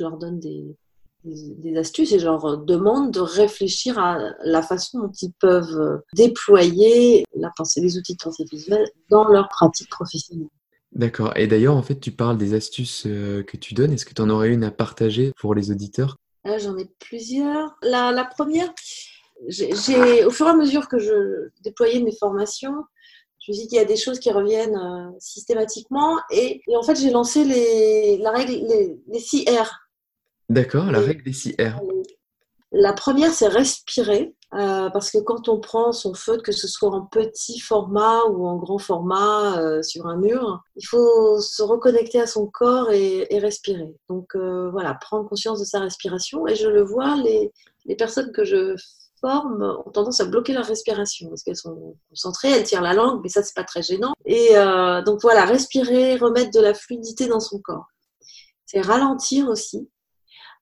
leur 0.00 0.18
donne 0.18 0.38
des, 0.40 0.76
astuces 1.78 2.12
et 2.12 2.18
je 2.18 2.26
leur 2.26 2.58
demande 2.58 3.12
de 3.12 3.20
réfléchir 3.20 3.98
à 3.98 4.18
la 4.44 4.60
façon 4.60 4.98
dont 4.98 5.12
ils 5.22 5.32
peuvent 5.40 6.02
déployer 6.14 7.24
la 7.34 7.50
pensée, 7.56 7.80
les 7.80 7.96
outils 7.96 8.14
de 8.14 8.22
pensée 8.22 8.44
visuelle 8.52 8.86
dans 9.08 9.24
leur 9.24 9.48
pratique 9.48 9.88
professionnelle. 9.88 10.48
D'accord. 10.94 11.32
Et 11.36 11.46
d'ailleurs, 11.46 11.76
en 11.76 11.82
fait, 11.82 11.98
tu 11.98 12.12
parles 12.12 12.38
des 12.38 12.54
astuces 12.54 13.04
euh, 13.06 13.42
que 13.42 13.56
tu 13.56 13.74
donnes. 13.74 13.92
Est-ce 13.92 14.06
que 14.06 14.14
tu 14.14 14.22
en 14.22 14.30
aurais 14.30 14.50
une 14.50 14.64
à 14.64 14.70
partager 14.70 15.32
pour 15.38 15.54
les 15.54 15.70
auditeurs? 15.70 16.16
J'en 16.44 16.76
ai 16.76 16.88
plusieurs. 17.00 17.76
la 17.82 18.28
première, 18.36 18.72
j'ai, 19.48 20.24
au 20.24 20.30
fur 20.30 20.46
et 20.46 20.50
à 20.50 20.54
mesure 20.54 20.88
que 20.88 20.98
je 20.98 21.48
déployais 21.62 22.00
mes 22.00 22.14
formations, 22.14 22.84
je 23.40 23.52
me 23.52 23.56
suis 23.56 23.62
dit 23.64 23.68
qu'il 23.68 23.78
y 23.78 23.80
a 23.80 23.84
des 23.84 23.96
choses 23.96 24.18
qui 24.18 24.30
reviennent 24.30 24.76
euh, 24.76 25.10
systématiquement. 25.18 26.18
Et, 26.30 26.62
en 26.74 26.82
fait, 26.82 26.96
j'ai 26.96 27.10
lancé 27.10 27.44
les, 27.44 28.18
la 28.18 28.30
règle, 28.30 28.52
les, 28.52 28.96
les 29.06 29.20
6 29.20 29.44
R. 29.48 29.70
D'accord, 30.48 30.90
la 30.90 31.00
règle 31.00 31.24
des 31.24 31.32
6 31.32 31.56
R. 31.58 31.80
La 32.72 32.92
première, 32.92 33.32
c'est 33.32 33.48
respirer. 33.48 34.34
Euh, 34.54 34.88
parce 34.90 35.10
que 35.10 35.18
quand 35.18 35.48
on 35.48 35.58
prend 35.58 35.92
son 35.92 36.14
feutre, 36.14 36.42
que 36.42 36.52
ce 36.52 36.68
soit 36.68 36.90
en 36.90 37.06
petit 37.06 37.58
format 37.58 38.24
ou 38.26 38.46
en 38.46 38.56
grand 38.56 38.78
format 38.78 39.58
euh, 39.58 39.82
sur 39.82 40.06
un 40.06 40.16
mur, 40.16 40.62
il 40.76 40.86
faut 40.86 41.40
se 41.40 41.62
reconnecter 41.62 42.20
à 42.20 42.26
son 42.26 42.46
corps 42.46 42.90
et, 42.92 43.26
respirer. 43.38 43.94
Donc 44.08 44.36
voilà, 44.36 44.94
prendre 44.94 45.28
conscience 45.28 45.60
de 45.60 45.64
sa 45.64 45.80
respiration. 45.80 46.46
Et 46.46 46.54
je 46.54 46.68
le 46.68 46.82
vois, 46.82 47.16
les, 47.16 47.52
personnes 47.96 48.32
que 48.32 48.44
je 48.44 48.76
ont 49.24 49.90
tendance 49.92 50.20
à 50.20 50.24
bloquer 50.24 50.52
leur 50.52 50.66
respiration 50.66 51.28
parce 51.28 51.42
qu'elles 51.42 51.56
sont 51.56 51.96
concentrées, 52.10 52.50
elles 52.50 52.64
tirent 52.64 52.82
la 52.82 52.94
langue, 52.94 53.20
mais 53.22 53.28
ça, 53.28 53.42
c'est 53.42 53.54
pas 53.54 53.64
très 53.64 53.82
gênant. 53.82 54.12
Et 54.24 54.56
euh, 54.56 55.02
donc 55.02 55.20
voilà, 55.22 55.44
respirer, 55.44 56.16
remettre 56.16 56.50
de 56.50 56.60
la 56.60 56.74
fluidité 56.74 57.26
dans 57.26 57.40
son 57.40 57.58
corps. 57.60 57.86
C'est 58.66 58.80
ralentir 58.80 59.48
aussi. 59.48 59.88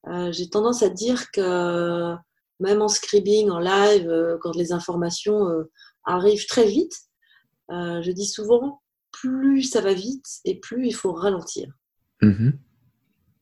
Euh, 0.09 0.33
j'ai 0.33 0.49
tendance 0.49 0.83
à 0.83 0.89
dire 0.89 1.31
que 1.31 2.15
même 2.61 2.83
en 2.83 2.89
scribing, 2.89 3.51
en 3.51 3.59
live, 3.59 4.09
euh, 4.09 4.39
quand 4.41 4.55
les 4.55 4.73
informations 4.73 5.49
arrivent 6.05 6.47
très 6.47 6.67
vite, 6.67 6.95
je 7.71 8.11
dis 8.11 8.27
souvent, 8.27 8.83
plus 9.11 9.63
ça 9.63 9.81
va 9.81 9.95
vite 9.95 10.41
et 10.45 10.59
plus 10.59 10.87
il 10.87 10.95
faut 10.95 11.13
ralentir. 11.13 11.73
Mm-hmm. 12.23 12.53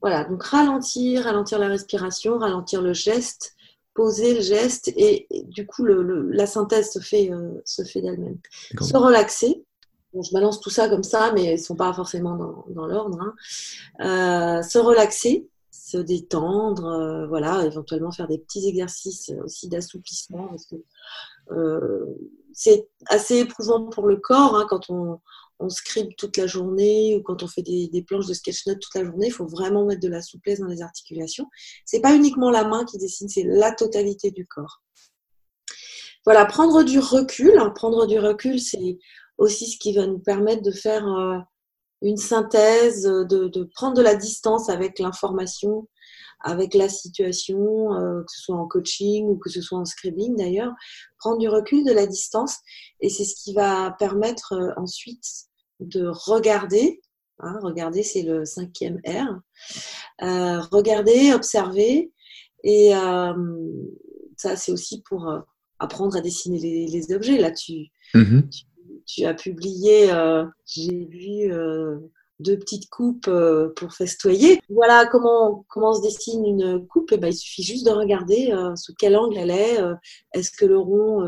Voilà, 0.00 0.24
donc 0.24 0.42
ralentir, 0.42 1.24
ralentir 1.24 1.58
la 1.58 1.68
respiration, 1.68 2.38
ralentir 2.38 2.80
le 2.80 2.92
geste, 2.92 3.54
poser 3.94 4.34
le 4.34 4.40
geste 4.40 4.88
et, 4.96 5.26
du 5.48 5.66
coup 5.66 5.84
la 5.84 6.46
synthèse 6.46 6.90
se 6.90 7.00
fait, 7.00 7.30
euh, 7.30 7.60
se 7.64 7.82
fait 7.82 8.00
d'elle-même. 8.00 8.38
Se 8.80 8.96
relaxer. 8.96 9.64
je 10.14 10.32
balance 10.32 10.60
tout 10.60 10.70
ça 10.70 10.88
comme 10.88 11.02
ça, 11.02 11.32
mais 11.34 11.44
ils 11.44 11.52
ne 11.52 11.56
sont 11.56 11.76
pas 11.76 11.92
forcément 11.92 12.64
dans, 12.68 12.86
l'ordre. 12.86 13.20
Hein. 13.20 13.34
Euh, 14.00 14.62
se 14.62 14.78
relaxer, 14.78 15.49
se 15.90 15.98
détendre, 15.98 16.86
euh, 16.86 17.26
voilà, 17.26 17.64
éventuellement 17.64 18.12
faire 18.12 18.28
des 18.28 18.38
petits 18.38 18.66
exercices 18.68 19.32
aussi 19.44 19.68
d'assouplissement 19.68 20.56
que 20.70 20.76
c'est 22.52 22.88
assez 23.06 23.38
éprouvant 23.38 23.88
pour 23.88 24.06
le 24.06 24.16
corps 24.16 24.54
hein, 24.54 24.66
quand 24.68 24.88
on, 24.88 25.18
on 25.60 25.68
scribe 25.68 26.16
toute 26.16 26.36
la 26.38 26.46
journée 26.46 27.14
ou 27.16 27.22
quand 27.22 27.42
on 27.42 27.46
fait 27.46 27.62
des, 27.62 28.04
planches 28.06 28.26
de 28.26 28.34
sketch 28.34 28.66
note 28.66 28.80
toute 28.80 28.94
la 28.94 29.04
journée, 29.04 29.26
il 29.26 29.32
faut 29.32 29.46
vraiment 29.46 29.84
mettre 29.84 30.00
de 30.00 30.08
la 30.08 30.22
souplesse 30.22 30.58
dans 30.58 30.66
les 30.66 30.82
articulations. 30.82 31.46
C'est 31.84 32.00
pas 32.00 32.14
uniquement 32.14 32.50
la 32.50 32.64
main 32.64 32.84
qui 32.84 32.98
dessine, 32.98 33.28
c'est 33.28 33.44
la 33.44 33.72
totalité 33.72 34.30
du 34.30 34.46
corps. 34.46 34.82
Voilà, 36.24 36.44
prendre 36.46 36.82
du 36.82 36.98
recul. 36.98 37.52
Prendre 37.74 38.06
du 38.06 38.18
recul, 38.18 38.58
c'est 38.58 38.98
aussi 39.38 39.70
ce 39.70 39.78
qui 39.78 39.94
va 39.94 40.06
nous 40.06 40.18
permettre 40.18 40.62
de 40.62 40.70
faire 40.70 41.06
euh, 41.06 41.38
une 42.02 42.16
synthèse, 42.16 43.02
de, 43.02 43.48
de, 43.48 43.64
prendre 43.74 43.96
de 43.96 44.02
la 44.02 44.14
distance 44.14 44.68
avec 44.68 44.98
l'information, 44.98 45.88
avec 46.40 46.74
la 46.74 46.88
situation, 46.88 47.92
euh, 47.94 48.22
que 48.22 48.32
ce 48.32 48.40
soit 48.40 48.56
en 48.56 48.66
coaching 48.66 49.26
ou 49.26 49.36
que 49.36 49.50
ce 49.50 49.60
soit 49.60 49.78
en 49.78 49.84
scribing 49.84 50.36
d'ailleurs, 50.36 50.72
prendre 51.18 51.38
du 51.38 51.48
recul, 51.48 51.84
de 51.84 51.92
la 51.92 52.06
distance, 52.06 52.56
et 53.00 53.10
c'est 53.10 53.24
ce 53.24 53.34
qui 53.34 53.52
va 53.52 53.94
permettre 53.98 54.54
euh, 54.54 54.72
ensuite 54.76 55.24
de 55.80 56.06
regarder. 56.06 57.00
Hein, 57.40 57.58
regarder, 57.62 58.02
c'est 58.02 58.22
le 58.22 58.44
cinquième 58.44 59.00
R. 59.06 59.40
Euh, 60.22 60.60
regarder, 60.72 61.32
observer, 61.32 62.12
et 62.62 62.90
ça, 64.36 64.56
c'est 64.56 64.72
aussi 64.72 65.00
pour 65.00 65.32
apprendre 65.78 66.16
à 66.16 66.20
dessiner 66.20 66.58
les, 66.58 67.14
objets. 67.14 67.38
Là, 67.38 67.50
tu, 67.50 67.86
mm-hmm. 68.14 68.48
tu, 68.50 68.64
as 69.24 69.34
publié, 69.34 70.08
j'ai 70.66 71.06
vu 71.06 71.52
deux 72.40 72.58
petites 72.58 72.88
coupes 72.88 73.28
euh, 73.28 73.72
pour 73.76 73.92
festoyer. 73.92 74.60
Voilà 74.68 75.06
comment, 75.06 75.64
comment 75.68 75.94
se 75.94 76.02
dessine 76.02 76.44
une 76.44 76.86
coupe. 76.86 77.12
Et 77.12 77.16
eh 77.16 77.18
ben, 77.18 77.28
il 77.28 77.36
suffit 77.36 77.62
juste 77.62 77.86
de 77.86 77.90
regarder 77.90 78.50
euh, 78.52 78.74
sous 78.76 78.94
quel 78.98 79.16
angle 79.16 79.36
elle 79.38 79.50
est. 79.50 79.80
Euh, 79.80 79.94
est-ce 80.34 80.50
que 80.50 80.64
le 80.64 80.78
rond 80.78 81.22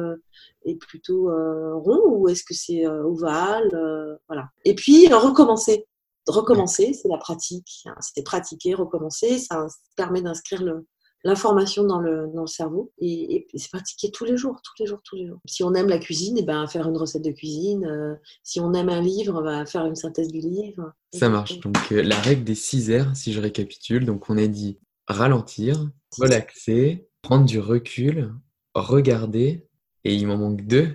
est 0.65 0.77
plutôt 0.77 1.25
rond 1.25 2.03
ou 2.07 2.29
est-ce 2.29 2.45
que 2.45 2.55
c'est 2.55 2.87
ovale 2.87 4.19
Voilà. 4.29 4.49
Et 4.65 4.75
puis 4.75 5.13
recommencer. 5.13 5.87
Recommencer, 6.27 6.93
c'est 6.93 7.09
la 7.09 7.19
pratique. 7.19 7.83
Hein. 7.87 7.95
C'est 8.01 8.23
pratiquer, 8.23 8.75
recommencer. 8.75 9.39
Ça 9.39 9.67
permet 9.97 10.23
d'inscrire 10.23 10.63
le, 10.63 10.87
l'information 11.25 11.85
dans 11.85 12.01
le, 12.01 12.29
dans 12.35 12.43
le 12.43 12.47
cerveau 12.47 12.93
et, 12.99 13.47
et 13.53 13.59
c'est 13.59 13.71
pratiquer 13.71 14.11
tous 14.11 14.25
les 14.25 14.37
jours, 14.37 14.61
tous 14.63 14.83
les 14.83 14.87
jours, 14.87 15.01
tous 15.05 15.17
les 15.17 15.27
jours. 15.27 15.39
Si 15.47 15.63
on 15.63 15.75
aime 15.75 15.89
la 15.89 15.99
cuisine, 15.99 16.37
et 16.37 16.41
eh 16.41 16.45
ben 16.45 16.67
faire 16.67 16.89
une 16.89 16.97
recette 16.97 17.23
de 17.23 17.31
cuisine. 17.31 17.85
Euh, 17.85 18.15
si 18.43 18.61
on 18.61 18.73
aime 18.75 18.89
un 18.89 19.01
livre, 19.01 19.43
va 19.43 19.65
faire 19.67 19.87
une 19.87 19.95
synthèse 19.95 20.29
du 20.29 20.41
livre. 20.41 20.93
Ça 21.13 21.29
marche. 21.29 21.61
Donc 21.61 21.77
euh, 21.93 22.03
la 22.03 22.17
règle 22.17 22.45
des 22.45 22.55
6 22.55 22.91
R, 22.91 23.17
si 23.17 23.33
je 23.33 23.41
récapitule, 23.41 24.05
donc 24.05 24.29
on 24.29 24.39
a 24.39 24.47
dit 24.47 24.79
ralentir, 25.07 25.89
relaxer, 26.19 27.09
prendre 27.23 27.45
du 27.45 27.61
recul, 27.61 28.33
regarder 28.75 29.67
et 30.05 30.15
il 30.15 30.27
m'en 30.27 30.37
manque 30.37 30.63
deux. 30.63 30.93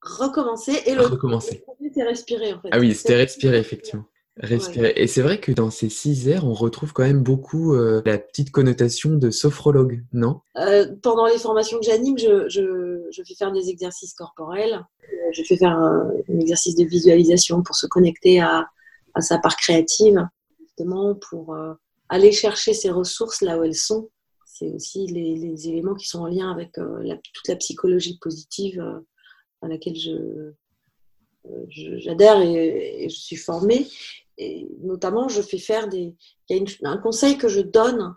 Recommencer 0.00 0.82
et 0.86 0.94
le 0.94 1.02
recommencer. 1.02 1.64
C'est 1.94 2.02
respirer 2.04 2.54
en 2.54 2.60
fait. 2.60 2.68
Ah 2.72 2.78
oui, 2.78 2.94
c'était 2.94 3.16
respirer 3.16 3.58
effectivement. 3.58 4.04
Respirer. 4.38 4.94
Et 4.96 5.06
c'est 5.06 5.20
vrai 5.20 5.38
que 5.38 5.52
dans 5.52 5.70
ces 5.70 5.90
six 5.90 6.26
airs, 6.26 6.46
on 6.46 6.54
retrouve 6.54 6.94
quand 6.94 7.02
même 7.02 7.22
beaucoup 7.22 7.74
euh, 7.74 8.00
la 8.06 8.16
petite 8.16 8.50
connotation 8.50 9.10
de 9.10 9.30
sophrologue, 9.30 10.02
non? 10.14 10.40
Euh, 10.56 10.86
Pendant 11.02 11.26
les 11.26 11.36
formations 11.36 11.78
que 11.78 11.84
j'anime, 11.84 12.16
je, 12.16 12.48
je, 12.48 13.06
je, 13.10 13.22
fais 13.24 13.34
faire 13.34 13.52
des 13.52 13.68
exercices 13.68 14.14
corporels. 14.14 14.72
Euh, 15.02 15.06
je 15.32 15.42
fais 15.42 15.58
faire 15.58 15.72
un, 15.72 16.10
exercice 16.40 16.74
de 16.76 16.84
visualisation 16.84 17.62
pour 17.62 17.76
se 17.76 17.86
connecter 17.86 18.40
à, 18.40 18.66
à 19.12 19.20
sa 19.20 19.36
part 19.36 19.56
créative, 19.56 20.26
justement 20.60 21.14
pour 21.14 21.54
aller 22.08 22.32
chercher 22.32 22.72
ses 22.72 22.90
ressources 22.90 23.42
là 23.42 23.58
où 23.58 23.64
elles 23.64 23.74
sont. 23.74 24.08
C'est 24.46 24.70
aussi 24.70 25.06
les, 25.08 25.36
les, 25.36 25.68
éléments 25.68 25.94
qui 25.94 26.08
sont 26.08 26.20
en 26.20 26.26
lien 26.26 26.50
avec 26.50 26.78
la, 26.78 27.16
toute 27.16 27.48
la 27.48 27.56
psychologie 27.56 28.18
positive 28.18 28.82
à 29.60 29.68
laquelle 29.68 29.96
je, 29.96 30.52
j'adhère 31.68 32.40
et, 32.40 33.08
je 33.08 33.14
suis 33.14 33.36
formée 33.36 33.86
et 34.38 34.68
notamment, 34.80 35.28
je 35.28 35.42
fais 35.42 35.58
faire 35.58 35.88
des. 35.88 36.16
Il 36.48 36.56
y 36.56 36.86
a 36.86 36.90
un 36.90 36.98
conseil 36.98 37.38
que 37.38 37.48
je 37.48 37.60
donne, 37.60 38.14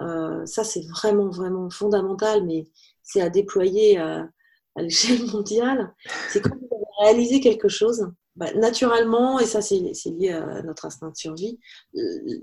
euh, 0.00 0.44
ça 0.46 0.64
c'est 0.64 0.86
vraiment, 0.86 1.28
vraiment 1.28 1.70
fondamental, 1.70 2.44
mais 2.44 2.66
c'est 3.02 3.20
à 3.20 3.30
déployer 3.30 3.98
à, 3.98 4.28
l'échelle 4.76 5.24
mondiale. 5.26 5.94
C'est 6.30 6.40
quand 6.40 6.56
vous 6.56 6.68
avez 6.74 6.84
réalisé 7.06 7.40
quelque 7.40 7.68
chose, 7.68 8.08
bah, 8.36 8.52
naturellement, 8.54 9.38
et 9.40 9.46
ça 9.46 9.60
c'est 9.60 9.80
lié 10.06 10.30
à 10.30 10.62
notre 10.62 10.86
instinct 10.86 11.10
de 11.10 11.16
survie, 11.16 11.58
euh, 11.96 12.40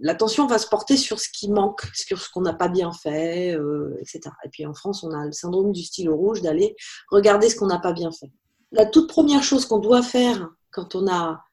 l'attention 0.00 0.46
va 0.46 0.58
se 0.58 0.68
porter 0.68 0.96
sur 0.96 1.18
ce 1.18 1.28
qui 1.28 1.50
manque, 1.50 1.82
sur 1.94 2.20
ce 2.20 2.30
qu'on 2.30 2.42
n'a 2.42 2.54
pas 2.54 2.68
bien 2.68 2.92
fait, 2.92 3.56
euh, 3.56 3.96
etc. 4.00 4.20
Et 4.44 4.48
puis 4.48 4.66
en 4.66 4.74
France, 4.74 5.02
on 5.02 5.10
a 5.10 5.26
le 5.26 5.32
syndrome 5.32 5.72
du 5.72 5.82
stylo 5.82 6.16
rouge 6.16 6.42
d'aller 6.42 6.76
regarder 7.10 7.48
ce 7.48 7.56
qu'on 7.56 7.66
n'a 7.66 7.78
pas 7.78 7.92
bien 7.92 8.12
fait. 8.12 8.30
La 8.72 8.86
toute 8.86 9.08
première 9.08 9.42
chose 9.42 9.66
qu'on 9.66 9.78
doit 9.78 10.02
faire 10.02 10.50
quand 10.70 10.94
on 10.94 11.06
a 11.06 11.44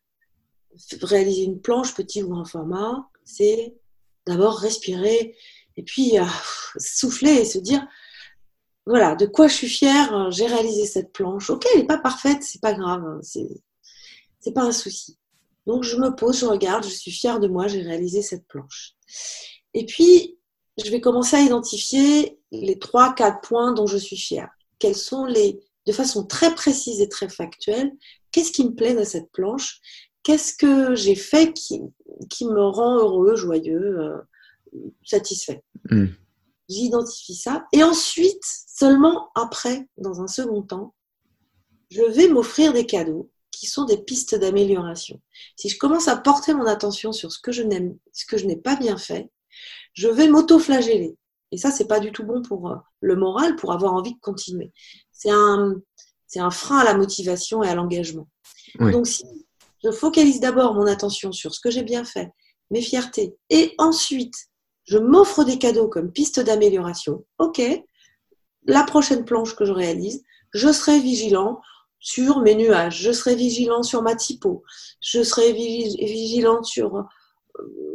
réaliser 1.02 1.44
une 1.44 1.62
planche, 1.62 1.94
petit 1.94 2.24
ou 2.24 2.30
grand 2.30 2.46
format, 2.46 3.10
c'est 3.24 3.76
d'abord 4.26 4.58
respirer 4.58 5.36
et 5.78 5.84
puis 5.84 6.18
euh, 6.20 6.26
souffler 6.78 7.34
et 7.34 7.46
se 7.46 7.60
dire 7.60 7.86
voilà, 8.86 9.16
de 9.16 9.26
quoi 9.26 9.48
je 9.48 9.54
suis 9.54 9.70
fière, 9.70 10.30
j'ai 10.32 10.46
réalisé 10.46 10.86
cette 10.86 11.14
planche. 11.14 11.50
Ok, 11.50 11.66
elle 11.74 11.82
n'est 11.82 11.88
pas 11.88 12.00
parfaite, 12.00 12.44
c'est 12.44 12.60
pas 12.60 12.74
grave, 12.74 13.04
hein, 13.06 13.20
c'est 13.22 14.52
pas 14.54 14.64
un 14.64 14.74
souci. 14.74 15.18
Donc 15.66 15.84
je 15.84 15.96
me 15.96 16.14
pose, 16.14 16.40
je 16.40 16.46
regarde, 16.46 16.84
je 16.84 16.90
suis 16.90 17.12
fière 17.12 17.40
de 17.40 17.48
moi, 17.48 17.68
j'ai 17.68 17.82
réalisé 17.82 18.22
cette 18.22 18.46
planche. 18.46 18.96
Et 19.74 19.86
puis, 19.86 20.38
je 20.84 20.92
vais 20.92 21.00
commencer 21.00 21.38
à 21.38 21.42
identifier 21.42 22.40
les 22.52 22.78
trois, 22.78 23.14
quatre 23.14 23.42
points 23.42 23.72
dont 23.74 23.88
je 23.88 23.98
suis 23.98 24.18
fière. 24.18 24.50
Quels 24.80 24.96
sont 24.96 25.26
les, 25.26 25.62
de 25.86 25.92
façon 25.92 26.26
très 26.26 26.54
précise 26.54 27.02
et 27.02 27.10
très 27.10 27.30
factuelle, 27.30 27.92
qu'est-ce 28.32 28.52
qui 28.52 28.66
me 28.66 28.74
plaît 28.74 28.94
dans 28.94 29.06
cette 29.06 29.32
planche? 29.32 29.80
Qu'est-ce 30.24 30.56
que 30.56 30.96
j'ai 30.96 31.16
fait 31.16 31.54
qui, 31.54 31.82
qui, 32.30 32.46
me 32.46 32.62
rend 32.62 32.98
heureux, 32.98 33.36
joyeux, 33.36 34.00
euh, 34.00 34.18
satisfait? 35.04 35.64
Hmm. 35.90 36.08
J'identifie 36.70 37.36
ça. 37.36 37.66
Et 37.74 37.84
ensuite, 37.84 38.44
seulement 38.44 39.30
après, 39.36 39.88
dans 39.98 40.22
un 40.22 40.28
second 40.28 40.62
temps, 40.62 40.96
je 41.92 42.02
vais 42.02 42.30
m'offrir 42.30 42.74
des 42.74 42.86
cadeaux 42.86 43.30
qui 43.52 43.68
sont 43.68 43.86
des 43.86 43.98
pistes 43.98 44.36
d'amélioration. 44.36 45.22
Si 45.58 45.70
je 45.70 45.78
commence 45.78 46.08
à 46.08 46.18
porter 46.18 46.54
mon 46.54 46.66
attention 46.66 47.12
sur 47.12 47.32
ce 47.32 47.40
que 47.40 47.52
je 47.52 47.62
n'aime, 47.62 47.98
ce 48.12 48.26
que 48.26 48.38
je 48.38 48.46
n'ai 48.46 48.58
pas 48.58 48.76
bien 48.76 48.98
fait, 48.98 49.30
je 49.94 50.08
vais 50.08 50.28
m'auto-flageller. 50.28 51.16
Et 51.52 51.58
ça, 51.58 51.70
c'est 51.70 51.88
pas 51.88 52.00
du 52.00 52.12
tout 52.12 52.24
bon 52.24 52.42
pour 52.42 52.72
euh, 52.72 52.76
le 53.00 53.16
moral, 53.16 53.56
pour 53.56 53.74
avoir 53.74 53.94
envie 53.94 54.16
de 54.16 54.20
continuer. 54.20 54.72
C'est 55.14 55.32
un, 55.32 55.76
c'est 56.28 56.40
un 56.40 56.52
frein 56.52 56.80
à 56.80 56.84
la 56.84 56.96
motivation 56.96 57.64
et 57.64 57.70
à 57.70 57.76
l'engagement. 57.76 58.28
Donc, 58.80 59.08
si 59.08 59.24
je 59.84 59.92
focalise 59.92 60.40
d'abord 60.40 60.74
mon 60.74 60.88
attention 60.88 61.32
sur 61.32 61.54
ce 61.54 61.60
que 61.60 61.70
j'ai 61.70 61.84
bien 61.84 62.04
fait, 62.04 62.30
mes 62.72 62.82
fiertés, 62.82 63.36
et 63.50 63.74
ensuite, 63.78 64.36
je 64.86 64.98
m'offre 64.98 65.44
des 65.44 65.58
cadeaux 65.58 65.88
comme 65.88 66.12
piste 66.12 66.40
d'amélioration. 66.40 67.24
Ok, 67.38 67.62
la 68.66 68.84
prochaine 68.84 69.26
planche 69.26 69.56
que 69.56 69.66
je 69.66 69.72
réalise, 69.72 70.24
je 70.54 70.72
serai 70.72 71.00
vigilant 71.00 71.62
sur 72.00 72.40
mes 72.40 72.56
nuages, 72.56 73.02
je 73.02 73.12
serai 73.12 73.36
vigilant 73.36 73.84
sur 73.84 74.02
ma 74.02 74.16
typo, 74.16 74.64
je 75.02 75.24
serai 75.24 75.54
vigilant 75.54 76.64
sur 76.64 77.06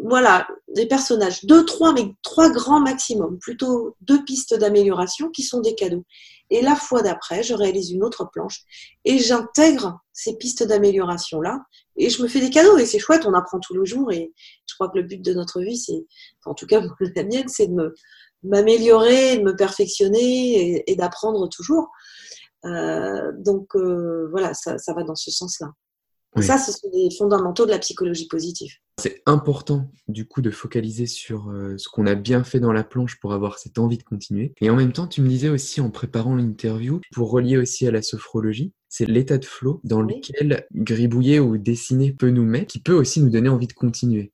voilà, 0.04 0.46
des 0.74 0.86
personnages, 0.86 1.44
deux, 1.44 1.64
trois, 1.64 1.92
mais 1.92 2.14
trois 2.22 2.50
grands 2.50 2.80
maximum, 2.80 3.38
plutôt 3.38 3.96
deux 4.00 4.24
pistes 4.24 4.54
d'amélioration 4.54 5.30
qui 5.30 5.42
sont 5.42 5.60
des 5.60 5.74
cadeaux. 5.74 6.04
Et 6.50 6.62
la 6.62 6.74
fois 6.74 7.02
d'après, 7.02 7.42
je 7.42 7.54
réalise 7.54 7.90
une 7.90 8.02
autre 8.02 8.28
planche 8.32 8.62
et 9.04 9.18
j'intègre 9.18 10.00
ces 10.12 10.36
pistes 10.36 10.62
d'amélioration-là 10.62 11.60
et 11.96 12.10
je 12.10 12.22
me 12.22 12.28
fais 12.28 12.40
des 12.40 12.50
cadeaux 12.50 12.78
et 12.78 12.86
c'est 12.86 12.98
chouette, 12.98 13.26
on 13.26 13.34
apprend 13.34 13.60
tous 13.60 13.78
les 13.78 13.86
jours 13.86 14.10
et 14.12 14.32
je 14.66 14.74
crois 14.74 14.88
que 14.88 14.98
le 14.98 15.04
but 15.04 15.22
de 15.22 15.34
notre 15.34 15.60
vie, 15.60 15.76
c'est, 15.76 16.06
en 16.46 16.54
tout 16.54 16.66
cas 16.66 16.80
la 17.16 17.24
mienne, 17.24 17.48
c'est 17.48 17.66
de 17.66 17.94
m'améliorer, 18.42 19.38
de 19.38 19.42
me 19.42 19.54
perfectionner 19.54 20.90
et, 20.90 20.96
d'apprendre 20.96 21.48
toujours. 21.48 21.90
Euh, 22.64 23.32
donc 23.36 23.76
euh, 23.76 24.28
voilà, 24.30 24.54
ça, 24.54 24.76
va 24.88 25.02
dans 25.02 25.14
ce 25.14 25.30
sens-là. 25.30 25.68
Ça, 26.36 26.58
ce 26.58 26.72
sont 26.72 26.90
des 26.90 27.08
fondamentaux 27.16 27.66
de 27.66 27.70
la 27.70 27.78
psychologie 27.78 28.28
positive. 28.28 28.72
C'est 28.98 29.22
important 29.26 29.90
du 30.08 30.26
coup 30.26 30.40
de 30.40 30.50
focaliser 30.50 31.06
sur 31.06 31.50
euh, 31.50 31.76
ce 31.78 31.88
qu'on 31.88 32.06
a 32.06 32.14
bien 32.14 32.44
fait 32.44 32.60
dans 32.60 32.72
la 32.72 32.84
planche 32.84 33.18
pour 33.18 33.32
avoir 33.32 33.58
cette 33.58 33.78
envie 33.78 33.98
de 33.98 34.02
continuer. 34.02 34.52
Et 34.60 34.70
en 34.70 34.76
même 34.76 34.92
temps, 34.92 35.06
tu 35.06 35.20
me 35.20 35.28
disais 35.28 35.48
aussi 35.48 35.80
en 35.80 35.90
préparant 35.90 36.36
l'interview, 36.36 37.00
pour 37.12 37.30
relier 37.30 37.56
aussi 37.56 37.86
à 37.86 37.90
la 37.90 38.02
sophrologie, 38.02 38.72
c'est 38.88 39.06
l'état 39.06 39.38
de 39.38 39.44
flow 39.44 39.80
dans 39.84 40.02
lequel 40.02 40.66
gribouiller 40.74 41.40
ou 41.40 41.58
dessiner 41.58 42.12
peut 42.12 42.30
nous 42.30 42.44
mettre, 42.44 42.72
qui 42.72 42.80
peut 42.80 42.94
aussi 42.94 43.20
nous 43.20 43.30
donner 43.30 43.48
envie 43.48 43.66
de 43.66 43.72
continuer. 43.72 44.32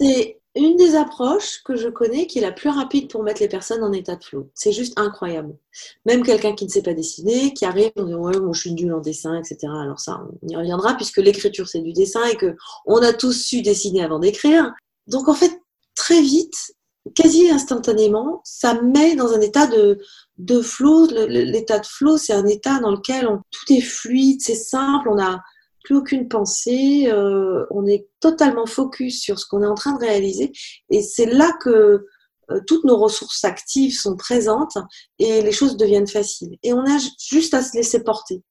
C'est 0.00 0.37
une 0.58 0.76
des 0.76 0.94
approches 0.94 1.62
que 1.64 1.76
je 1.76 1.88
connais 1.88 2.26
qui 2.26 2.38
est 2.38 2.42
la 2.42 2.52
plus 2.52 2.68
rapide 2.68 3.10
pour 3.10 3.22
mettre 3.22 3.40
les 3.40 3.48
personnes 3.48 3.82
en 3.82 3.92
état 3.92 4.16
de 4.16 4.24
flow. 4.24 4.50
C'est 4.54 4.72
juste 4.72 4.98
incroyable. 4.98 5.56
Même 6.04 6.22
quelqu'un 6.22 6.54
qui 6.54 6.64
ne 6.64 6.70
sait 6.70 6.82
pas 6.82 6.94
dessiner, 6.94 7.54
qui 7.54 7.64
arrive, 7.64 7.90
on 7.96 8.04
dit 8.04 8.14
ouais, 8.14 8.38
moi 8.38 8.50
je 8.52 8.60
suis 8.60 8.72
nul 8.72 8.92
en 8.92 9.00
dessin, 9.00 9.38
etc. 9.38 9.58
Alors 9.80 10.00
ça, 10.00 10.20
on 10.42 10.48
y 10.48 10.56
reviendra 10.56 10.94
puisque 10.94 11.18
l'écriture 11.18 11.68
c'est 11.68 11.80
du 11.80 11.92
dessin 11.92 12.24
et 12.26 12.36
que 12.36 12.56
on 12.86 12.96
a 12.98 13.12
tous 13.12 13.32
su 13.32 13.62
dessiner 13.62 14.02
avant 14.02 14.18
d'écrire. 14.18 14.72
Donc 15.06 15.28
en 15.28 15.34
fait, 15.34 15.60
très 15.94 16.20
vite, 16.20 16.72
quasi 17.14 17.50
instantanément, 17.50 18.40
ça 18.44 18.80
met 18.82 19.16
dans 19.16 19.32
un 19.32 19.40
état 19.40 19.66
de, 19.66 19.98
de 20.38 20.60
flow. 20.60 21.06
L'état 21.06 21.78
de 21.78 21.86
flow, 21.86 22.16
c'est 22.16 22.32
un 22.32 22.46
état 22.46 22.80
dans 22.80 22.90
lequel 22.90 23.26
tout 23.50 23.72
est 23.72 23.80
fluide, 23.80 24.40
c'est 24.40 24.54
simple, 24.54 25.08
on 25.08 25.18
a 25.18 25.40
plus 25.88 25.96
aucune 25.96 26.28
pensée, 26.28 27.06
euh, 27.06 27.64
on 27.70 27.86
est 27.86 28.08
totalement 28.20 28.66
focus 28.66 29.22
sur 29.22 29.38
ce 29.38 29.46
qu'on 29.46 29.62
est 29.62 29.66
en 29.66 29.74
train 29.74 29.94
de 29.94 30.00
réaliser 30.00 30.52
et 30.90 31.00
c'est 31.00 31.24
là 31.24 31.50
que 31.62 32.04
euh, 32.50 32.60
toutes 32.66 32.84
nos 32.84 32.98
ressources 32.98 33.42
actives 33.42 33.94
sont 33.94 34.14
présentes 34.14 34.76
et 35.18 35.40
les 35.40 35.50
choses 35.50 35.78
deviennent 35.78 36.06
faciles. 36.06 36.58
Et 36.62 36.74
on 36.74 36.80
a 36.80 36.98
juste 37.18 37.54
à 37.54 37.62
se 37.62 37.74
laisser 37.74 38.04
porter. 38.04 38.42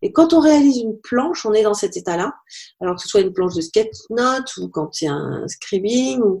Et 0.00 0.10
quand 0.10 0.32
on 0.32 0.40
réalise 0.40 0.78
une 0.78 0.98
planche, 0.98 1.44
on 1.44 1.52
est 1.52 1.64
dans 1.64 1.74
cet 1.74 1.98
état-là. 1.98 2.32
Alors 2.80 2.96
que 2.96 3.02
ce 3.02 3.08
soit 3.08 3.20
une 3.20 3.34
planche 3.34 3.54
de 3.54 3.60
sketch 3.60 3.92
note 4.08 4.56
ou 4.56 4.68
quand 4.70 4.88
c'est 4.94 5.08
un 5.08 5.46
scribing 5.48 6.22
ou 6.22 6.40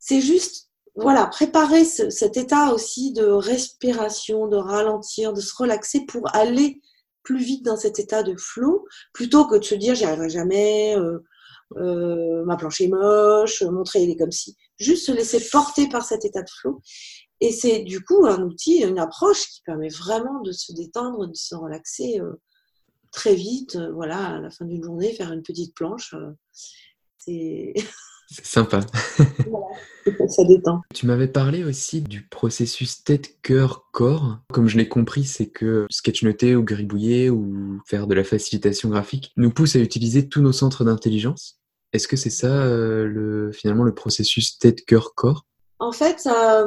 c'est 0.00 0.20
juste 0.20 0.70
voilà, 0.96 1.26
préparer 1.26 1.84
cet 1.84 2.36
état 2.36 2.74
aussi 2.74 3.12
de 3.12 3.26
respiration, 3.26 4.48
de 4.48 4.56
ralentir, 4.56 5.32
de 5.32 5.40
se 5.40 5.54
relaxer 5.56 6.00
pour 6.00 6.34
aller 6.34 6.80
plus 7.22 7.38
vite 7.38 7.64
dans 7.64 7.76
cet 7.76 7.98
état 7.98 8.22
de 8.22 8.34
flou, 8.36 8.86
plutôt 9.12 9.46
que 9.46 9.56
de 9.56 9.64
se 9.64 9.74
dire 9.74 9.94
j'y 9.94 10.04
arriverai 10.04 10.30
jamais, 10.30 10.96
euh, 10.96 11.18
euh, 11.76 12.44
ma 12.44 12.56
planche 12.56 12.80
est 12.80 12.88
moche, 12.88 13.62
mon 13.62 13.84
trait 13.84 14.02
il 14.02 14.10
est 14.10 14.16
comme 14.16 14.32
si. 14.32 14.56
Juste 14.78 15.06
se 15.06 15.12
laisser 15.12 15.40
porter 15.50 15.88
par 15.88 16.04
cet 16.04 16.24
état 16.24 16.42
de 16.42 16.50
flou. 16.50 16.80
Et 17.40 17.52
c'est 17.52 17.80
du 17.80 18.02
coup 18.04 18.26
un 18.26 18.42
outil, 18.42 18.82
une 18.82 18.98
approche 18.98 19.46
qui 19.46 19.62
permet 19.62 19.88
vraiment 19.88 20.40
de 20.42 20.52
se 20.52 20.72
détendre, 20.72 21.26
de 21.26 21.34
se 21.34 21.54
relaxer 21.54 22.20
euh, 22.20 22.40
très 23.12 23.34
vite. 23.34 23.78
voilà, 23.94 24.36
à 24.36 24.40
la 24.40 24.50
fin 24.50 24.64
d'une 24.64 24.82
journée, 24.82 25.12
faire 25.12 25.32
une 25.32 25.42
petite 25.42 25.74
planche. 25.74 26.14
c'est 27.18 27.74
C'est 28.30 28.46
sympa. 28.46 28.80
ça 30.28 30.44
détend. 30.44 30.82
Tu 30.94 31.06
m'avais 31.06 31.28
parlé 31.28 31.64
aussi 31.64 32.00
du 32.00 32.22
processus 32.22 33.02
tête, 33.02 33.40
cœur, 33.42 33.88
corps. 33.92 34.38
Comme 34.52 34.68
je 34.68 34.76
l'ai 34.76 34.88
compris, 34.88 35.24
c'est 35.24 35.48
que 35.48 35.86
sketchnoter 35.90 36.54
ou 36.56 36.62
gribouiller 36.62 37.30
ou 37.30 37.80
faire 37.86 38.06
de 38.06 38.14
la 38.14 38.24
facilitation 38.24 38.88
graphique 38.88 39.32
nous 39.36 39.50
pousse 39.50 39.76
à 39.76 39.80
utiliser 39.80 40.28
tous 40.28 40.42
nos 40.42 40.52
centres 40.52 40.84
d'intelligence. 40.84 41.60
Est-ce 41.92 42.06
que 42.06 42.16
c'est 42.16 42.30
ça, 42.30 42.62
euh, 42.62 43.06
le, 43.06 43.50
finalement, 43.52 43.82
le 43.82 43.94
processus 43.94 44.58
tête, 44.58 44.84
cœur, 44.84 45.14
corps? 45.14 45.44
En 45.80 45.92
fait, 45.92 46.20
ça, 46.20 46.64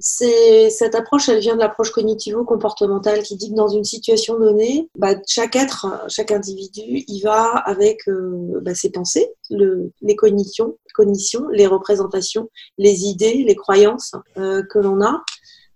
cette 0.00 0.94
approche, 0.94 1.28
elle 1.28 1.40
vient 1.40 1.54
de 1.54 1.60
l'approche 1.60 1.90
cognitivo-comportementale 1.90 3.22
qui 3.22 3.36
dit 3.36 3.50
que 3.50 3.56
dans 3.56 3.68
une 3.68 3.84
situation 3.84 4.38
donnée, 4.38 4.88
bah, 4.96 5.14
chaque 5.26 5.56
être, 5.56 6.04
chaque 6.08 6.30
individu, 6.30 7.04
il 7.08 7.20
va 7.22 7.44
avec 7.44 8.08
euh, 8.08 8.60
bah, 8.62 8.74
ses 8.74 8.90
pensées, 8.90 9.28
le, 9.50 9.92
les 10.02 10.16
cognitions, 10.16 10.76
les 11.52 11.66
représentations, 11.66 12.48
les 12.76 13.04
idées, 13.04 13.44
les 13.46 13.56
croyances 13.56 14.12
euh, 14.36 14.62
que 14.70 14.78
l'on 14.78 15.00
a. 15.02 15.22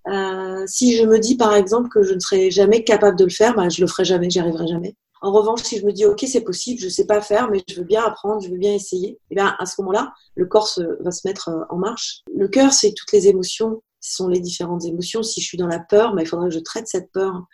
Euh, 0.09 0.64
si 0.67 0.97
je 0.97 1.05
me 1.05 1.19
dis 1.19 1.37
par 1.37 1.55
exemple 1.55 1.88
que 1.88 2.02
je 2.02 2.14
ne 2.14 2.19
serai 2.19 2.50
jamais 2.50 2.83
capable 2.83 3.17
de 3.17 3.25
le 3.25 3.31
faire, 3.31 3.55
bah, 3.55 3.69
je 3.69 3.81
le 3.81 3.87
ferai 3.87 4.05
jamais, 4.05 4.31
j'y 4.31 4.41
arriverai 4.41 4.67
jamais. 4.67 4.95
En 5.21 5.31
revanche, 5.31 5.62
si 5.62 5.79
je 5.79 5.87
me 5.87 5.93
dis 5.93 6.05
ok 6.05 6.25
c'est 6.26 6.41
possible, 6.41 6.81
je 6.81 6.88
sais 6.88 7.07
pas 7.07 7.21
faire, 7.21 7.49
mais 7.49 7.62
je 7.69 7.76
veux 7.76 7.85
bien 7.85 8.02
apprendre, 8.02 8.41
je 8.43 8.49
veux 8.49 8.59
bien 8.59 8.75
essayer, 8.75 9.11
et 9.11 9.19
eh 9.31 9.35
bien 9.37 9.55
à 9.61 9.67
ce 9.67 9.81
moment-là, 9.81 10.12
le 10.35 10.47
corps 10.47 10.67
se, 10.67 11.00
va 11.00 11.12
se 11.12 11.26
mettre 11.26 11.50
en 11.71 11.76
marche. 11.76 12.23
Le 12.35 12.49
cœur, 12.49 12.73
c'est 12.73 12.93
toutes 12.93 13.12
les 13.12 13.29
émotions 13.29 13.81
ce 14.03 14.17
sont 14.17 14.29
les 14.29 14.41
différentes 14.41 14.85
émotions. 14.85 15.23
Si 15.23 15.41
je 15.41 15.47
suis 15.47 15.57
dans 15.57 15.69
la 15.69 15.79
peur, 15.79 16.15
mais 16.15 16.23
il 16.23 16.27
faudra 16.27 16.49
que 16.49 16.55
je 16.55 16.59
traite 16.59 16.89
cette 16.89 17.11
peur. 17.13 17.45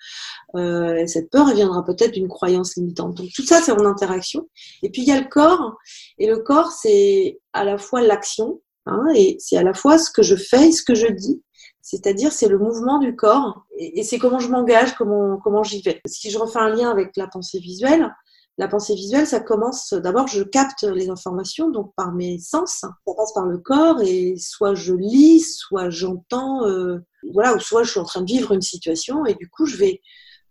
Euh, 0.57 0.97
et 0.97 1.07
cette 1.07 1.31
peur, 1.31 1.55
viendra 1.55 1.85
peut-être 1.85 2.13
d'une 2.13 2.27
croyance 2.27 2.77
limitante. 2.77 3.15
Donc 3.15 3.31
tout 3.35 3.45
ça, 3.45 3.61
c'est 3.61 3.71
en 3.71 3.85
interaction. 3.85 4.49
Et 4.83 4.91
puis 4.91 5.03
il 5.03 5.09
y 5.09 5.13
a 5.13 5.21
le 5.21 5.29
corps. 5.29 5.77
Et 6.19 6.27
le 6.27 6.39
corps, 6.39 6.73
c'est 6.73 7.39
à 7.53 7.65
la 7.65 7.77
fois 7.77 8.01
l'action, 8.01 8.61
hein, 8.87 9.05
et 9.15 9.37
c'est 9.39 9.59
à 9.59 9.63
la 9.63 9.75
fois 9.75 9.99
ce 9.99 10.11
que 10.11 10.23
je 10.23 10.37
fais 10.37 10.69
et 10.69 10.73
ce 10.73 10.83
que 10.83 10.95
je 10.95 11.07
dis. 11.07 11.43
C'est-à-dire, 11.83 12.33
c'est 12.33 12.49
le 12.49 12.59
mouvement 12.59 12.99
du 12.99 13.15
corps 13.15 13.65
et, 13.79 14.03
c'est 14.03 14.19
comment 14.19 14.41
je 14.41 14.49
m'engage, 14.49 14.95
comment, 14.95 15.39
comment 15.39 15.63
j'y 15.63 15.83
vais. 15.83 16.01
Si 16.07 16.31
je 16.31 16.39
refais 16.39 16.59
un 16.59 16.71
lien 16.71 16.91
avec 16.91 17.17
la 17.17 17.29
pensée 17.29 17.61
visuelle, 17.61 18.11
la 18.59 18.67
pensée 18.67 18.97
visuelle, 18.97 19.27
ça 19.27 19.39
commence 19.39 19.95
d'abord, 19.95 20.27
je 20.27 20.43
capte 20.43 20.83
les 20.83 21.11
informations, 21.11 21.71
donc 21.71 21.95
par 21.95 22.13
mes 22.13 22.41
sens. 22.41 22.79
Ça 22.81 22.91
passe 23.17 23.33
par 23.33 23.47
le 23.47 23.59
corps 23.59 24.03
et 24.03 24.35
soit 24.37 24.75
je 24.75 24.95
lis, 24.95 25.57
soit 25.57 25.91
j'entends, 25.91 26.67
euh, 26.67 26.99
voilà, 27.33 27.55
ou 27.55 27.61
soit 27.61 27.85
je 27.85 27.93
suis 27.93 28.01
en 28.01 28.05
train 28.05 28.21
de 28.21 28.27
vivre 28.27 28.53
une 28.53 28.61
situation 28.61 29.25
et 29.25 29.35
du 29.35 29.49
coup, 29.49 29.65
je 29.65 29.77
vais 29.77 30.01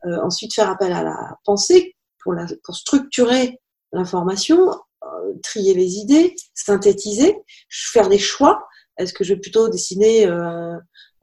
euh, 0.05 0.21
ensuite 0.23 0.53
faire 0.53 0.69
appel 0.69 0.93
à 0.93 1.03
la 1.03 1.37
pensée 1.43 1.95
pour, 2.23 2.33
structurer 2.69 3.59
l'information, 3.91 4.69
euh, 5.03 5.33
trier 5.43 5.73
les 5.73 5.97
idées, 5.97 6.33
synthétiser, 6.53 7.37
faire 7.69 8.07
des 8.07 8.19
choix. 8.19 8.65
Est-ce 8.97 9.13
que 9.13 9.25
je 9.25 9.33
vais 9.33 9.39
plutôt 9.39 9.67
dessiner 9.67 10.25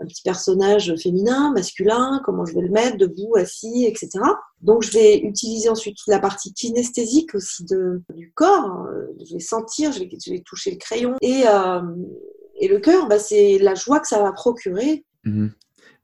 un 0.01 0.07
petit 0.07 0.23
personnage 0.23 0.95
féminin, 0.97 1.53
masculin, 1.53 2.21
comment 2.25 2.45
je 2.45 2.55
vais 2.55 2.63
le 2.63 2.71
mettre, 2.71 2.97
debout, 2.97 3.37
assis, 3.37 3.85
etc. 3.87 4.11
Donc 4.61 4.83
je 4.83 4.93
vais 4.93 5.19
utiliser 5.19 5.69
ensuite 5.69 5.97
la 6.07 6.19
partie 6.19 6.53
kinesthésique 6.53 7.35
aussi 7.35 7.65
de, 7.65 8.03
du 8.15 8.33
corps. 8.35 8.87
Je 9.25 9.35
vais 9.35 9.41
sentir, 9.41 9.93
je 9.93 10.01
vais, 10.01 10.41
toucher 10.41 10.73
le 10.73 10.79
crayon. 10.79 11.15
Et, 11.21 11.43
euh, 11.47 11.81
et 12.57 12.69
le 12.69 12.79
cœur, 12.79 13.09
bah, 13.09 13.19
c'est 13.19 13.59
la 13.59 13.75
joie 13.75 14.01
que 14.01 14.09
ça 14.09 14.23
va 14.23 14.33
procurer. 14.33 15.05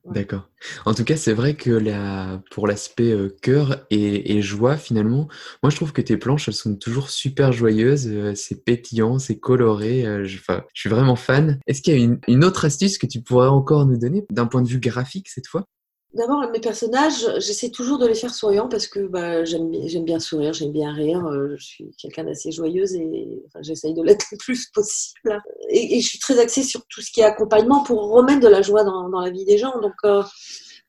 D'accord. 0.07 0.49
En 0.87 0.95
tout 0.95 1.05
cas, 1.05 1.17
c'est 1.17 1.35
vrai 1.35 1.55
que 1.55 1.71
la, 1.71 2.43
pour 2.51 2.67
l'aspect 2.67 3.13
euh, 3.13 3.37
cœur 3.43 3.87
et, 3.91 4.41
joie, 4.41 4.77
finalement, 4.79 5.29
moi 5.63 5.69
je 5.71 5.77
trouve 5.77 5.93
que 5.93 6.01
tes 6.01 6.17
planches, 6.17 6.49
sont 6.51 6.77
toujours 6.77 7.11
super 7.11 7.53
joyeuses. 7.53 8.09
Euh, 8.09 8.35
c'est 8.35 8.65
pétillant, 8.65 9.19
c'est 9.19 9.39
coloré. 9.39 10.07
Euh, 10.07 10.25
je, 10.25 10.39
je, 10.39 10.81
suis 10.81 10.89
vraiment 10.89 11.17
fan. 11.17 11.61
Est-ce 11.67 11.83
qu'il 11.83 11.95
y 11.95 12.01
a 12.01 12.05
une, 12.05 12.19
une, 12.29 12.45
autre 12.45 12.65
astuce 12.65 12.97
que 12.97 13.07
tu 13.07 13.23
pourrais 13.23 13.49
encore 13.49 13.87
nous 13.87 13.99
donner 13.99 14.25
d'un 14.31 14.47
point 14.47 14.63
de 14.63 14.69
vue 14.69 14.81
graphique 14.81 15.29
cette 15.29 15.47
fois? 15.47 15.67
D'abord, 16.13 16.51
mes 16.51 16.61
personnages, 16.61 17.25
j'essaie 17.39 17.71
toujours 17.71 17.99
de 17.99 18.07
les 18.07 18.17
faire 18.17 18.35
souriants 18.35 18.69
parce 18.69 18.89
que 18.89 19.07
bah, 19.07 19.45
j'aime 19.45 19.71
bien 20.05 20.19
sourire, 20.19 20.53
j'aime 20.53 20.73
bien 20.73 20.93
rire. 20.93 21.25
Euh, 21.25 21.55
je 21.57 21.65
suis 21.65 21.91
quelqu'un 21.97 22.25
d'assez 22.25 22.51
joyeuse 22.51 22.95
et 22.95 23.43
enfin, 23.47 23.61
j'essaye 23.63 23.95
de 23.95 24.03
l'être 24.03 24.27
le 24.33 24.39
plus 24.39 24.67
possible. 24.75 25.41
Et, 25.69 26.01
je 26.01 26.09
suis 26.09 26.19
très 26.19 26.41
axée 26.41 26.65
sur 26.65 26.85
tout 26.87 27.01
ce 27.01 27.13
qui 27.13 27.21
est 27.21 27.25
accompagnement 27.25 27.85
pour 27.85 28.11
remettre 28.11 28.41
de 28.41 28.49
la 28.49 28.61
joie 28.61 28.83
dans, 28.83 29.09
dans 29.09 29.21
la 29.21 29.31
vie 29.31 29.45
des 29.45 29.57
gens. 29.57 29.79
Donc, 29.81 29.95
euh, 30.05 30.25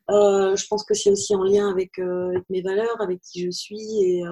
euh, 0.10 0.55
je 0.55 0.65
pense 0.67 0.84
que 0.84 0.95
c'est 0.95 1.12
aussi 1.12 1.36
en 1.36 1.43
lien 1.43 1.69
avec, 1.69 1.99
euh, 1.99 2.29
avec, 2.29 2.49
mes 2.49 2.63
valeurs, 2.63 2.99
avec 2.99 3.21
qui 3.21 3.45
je 3.45 3.51
suis 3.51 4.01
et 4.01 4.23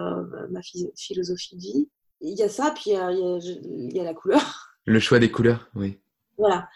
ma 0.50 0.62
philosophie 0.98 1.56
de 1.56 1.62
vie. 1.62 1.90
Il 2.22 2.38
y 2.38 2.42
a 2.42 2.50
ça, 2.50 2.74
puis 2.76 2.92
y 2.92 2.96
a, 2.96 3.12
il 3.12 3.92
y 3.94 4.00
a 4.00 4.04
la 4.04 4.16
couleur. 4.16 4.72
Le 4.86 5.00
choix 5.00 5.20
des 5.20 5.30
couleurs, 5.30 5.70
oui. 5.76 6.00
Voilà. 6.40 6.68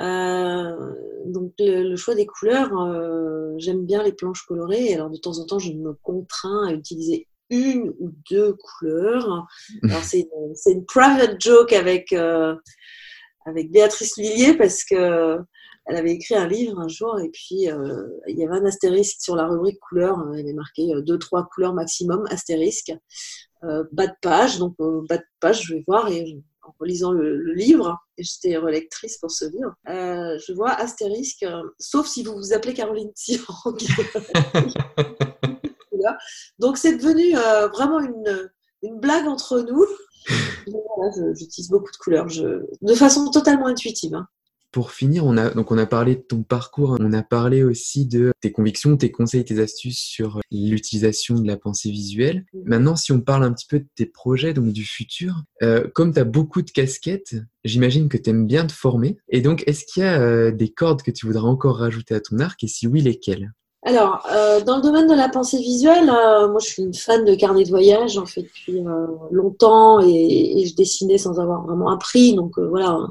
Euh, 0.00 0.94
donc 1.26 1.52
le, 1.58 1.96
choix 1.96 2.14
des 2.14 2.26
couleurs, 2.26 2.72
euh, 2.80 3.54
j'aime 3.58 3.84
bien 3.84 4.02
les 4.02 4.12
planches 4.12 4.42
colorées. 4.46 4.94
Alors 4.94 5.10
de 5.10 5.16
temps 5.16 5.38
en 5.38 5.46
temps, 5.46 5.58
je 5.58 5.72
me 5.72 5.92
contrains 6.02 6.68
à 6.68 6.72
utiliser 6.72 7.26
une 7.50 7.94
ou 7.98 8.12
deux 8.30 8.54
couleurs. 8.54 9.46
Alors 9.84 10.02
c'est 10.02 10.20
une, 10.20 10.72
une, 10.72 10.84
private 10.86 11.40
joke 11.40 11.72
avec 11.72 12.12
euh, 12.12 12.54
avec 13.46 13.70
Béatrice 13.72 14.16
Lillier 14.16 14.54
parce 14.54 14.84
que 14.84 15.38
elle 15.86 15.96
avait 15.96 16.12
écrit 16.12 16.34
un 16.34 16.46
livre 16.46 16.78
un 16.78 16.88
jour 16.88 17.18
et 17.18 17.30
puis 17.30 17.62
il 17.62 18.38
y 18.38 18.44
avait 18.44 18.58
un 18.58 18.66
astérisque 18.66 19.22
sur 19.22 19.34
la 19.34 19.46
rubrique 19.46 19.80
couleurs. 19.80 20.22
Elle 20.34 20.40
avait 20.40 20.52
marqué 20.52 20.92
deux 21.02 21.18
trois 21.18 21.48
couleurs 21.52 21.72
maximum 21.72 22.26
astérisque. 22.28 22.92
bas 23.62 24.06
de 24.06 24.12
page, 24.20 24.58
donc 24.58 24.76
bas 24.78 25.16
de 25.16 25.24
page, 25.40 25.62
je 25.62 25.74
vais 25.74 25.84
voir 25.86 26.10
et 26.10 26.36
en 26.68 26.74
relisant 26.78 27.12
le, 27.12 27.54
livre, 27.54 27.98
et 28.16 28.22
j'étais 28.22 28.56
relectrice 28.56 29.18
pour 29.18 29.30
ce 29.30 29.46
livre, 29.46 29.74
euh, 29.88 30.38
je 30.46 30.52
vois 30.52 30.72
astérisque, 30.72 31.42
euh, 31.42 31.62
sauf 31.78 32.06
si 32.06 32.22
vous 32.22 32.34
vous 32.34 32.52
appelez 32.52 32.74
Caroline 32.74 33.12
Tirang. 33.14 33.76
Donc 36.58 36.78
c'est 36.78 36.96
devenu 36.96 37.36
euh, 37.36 37.68
vraiment 37.68 38.00
une, 38.00 38.50
une, 38.82 39.00
blague 39.00 39.26
entre 39.26 39.60
nous. 39.60 39.84
J'utilise 41.34 41.68
beaucoup 41.70 41.90
de 41.90 41.96
couleurs, 41.96 42.28
je, 42.28 42.62
de 42.82 42.94
façon 42.94 43.30
totalement 43.30 43.66
intuitive. 43.66 44.14
Hein. 44.14 44.26
Pour 44.70 44.92
finir, 44.92 45.24
on 45.24 45.38
a, 45.38 45.50
donc 45.50 45.72
on 45.72 45.78
a 45.78 45.86
parlé 45.86 46.16
de 46.16 46.20
ton 46.20 46.42
parcours, 46.42 46.98
on 47.00 47.12
a 47.14 47.22
parlé 47.22 47.62
aussi 47.62 48.04
de 48.06 48.32
tes 48.40 48.52
convictions, 48.52 48.98
tes 48.98 49.10
conseils, 49.10 49.44
tes 49.44 49.60
astuces 49.60 49.98
sur 49.98 50.40
l'utilisation 50.50 51.36
de 51.36 51.46
la 51.46 51.56
pensée 51.56 51.90
visuelle. 51.90 52.44
Mm. 52.52 52.58
Maintenant, 52.66 52.96
si 52.96 53.12
on 53.12 53.20
parle 53.20 53.44
un 53.44 53.52
petit 53.52 53.66
peu 53.66 53.78
de 53.78 53.88
tes 53.94 54.04
projets, 54.04 54.52
donc 54.52 54.66
du 54.72 54.84
futur, 54.84 55.42
euh, 55.62 55.88
comme 55.94 56.12
tu 56.12 56.20
as 56.20 56.24
beaucoup 56.24 56.60
de 56.60 56.70
casquettes, 56.70 57.36
j'imagine 57.64 58.10
que 58.10 58.18
tu 58.18 58.28
aimes 58.28 58.46
bien 58.46 58.66
te 58.66 58.72
former. 58.72 59.16
Et 59.30 59.40
donc, 59.40 59.64
est-ce 59.66 59.86
qu'il 59.86 60.02
y 60.02 60.06
a 60.06 60.20
euh, 60.20 60.50
des 60.50 60.68
cordes 60.68 61.02
que 61.02 61.10
tu 61.10 61.26
voudrais 61.26 61.48
encore 61.48 61.78
rajouter 61.78 62.14
à 62.14 62.20
ton 62.20 62.38
arc? 62.38 62.62
Et 62.62 62.68
si 62.68 62.86
oui, 62.86 63.00
lesquelles? 63.00 63.52
Alors, 63.84 64.26
euh, 64.30 64.60
dans 64.60 64.76
le 64.76 64.82
domaine 64.82 65.06
de 65.06 65.14
la 65.14 65.30
pensée 65.30 65.58
visuelle, 65.58 66.06
moi 66.06 66.58
je 66.60 66.66
suis 66.66 66.82
une 66.82 66.94
fan 66.94 67.24
de 67.24 67.34
carnet 67.36 67.62
de 67.62 67.70
voyage 67.70 68.18
en 68.18 68.26
fait 68.26 68.42
depuis 68.42 68.82
longtemps 69.30 70.00
et, 70.00 70.60
et, 70.60 70.66
je 70.66 70.74
dessinais 70.74 71.16
sans 71.16 71.38
avoir 71.38 71.64
vraiment 71.64 71.88
appris. 71.88 72.34
Donc 72.34 72.58
voilà, 72.58 73.06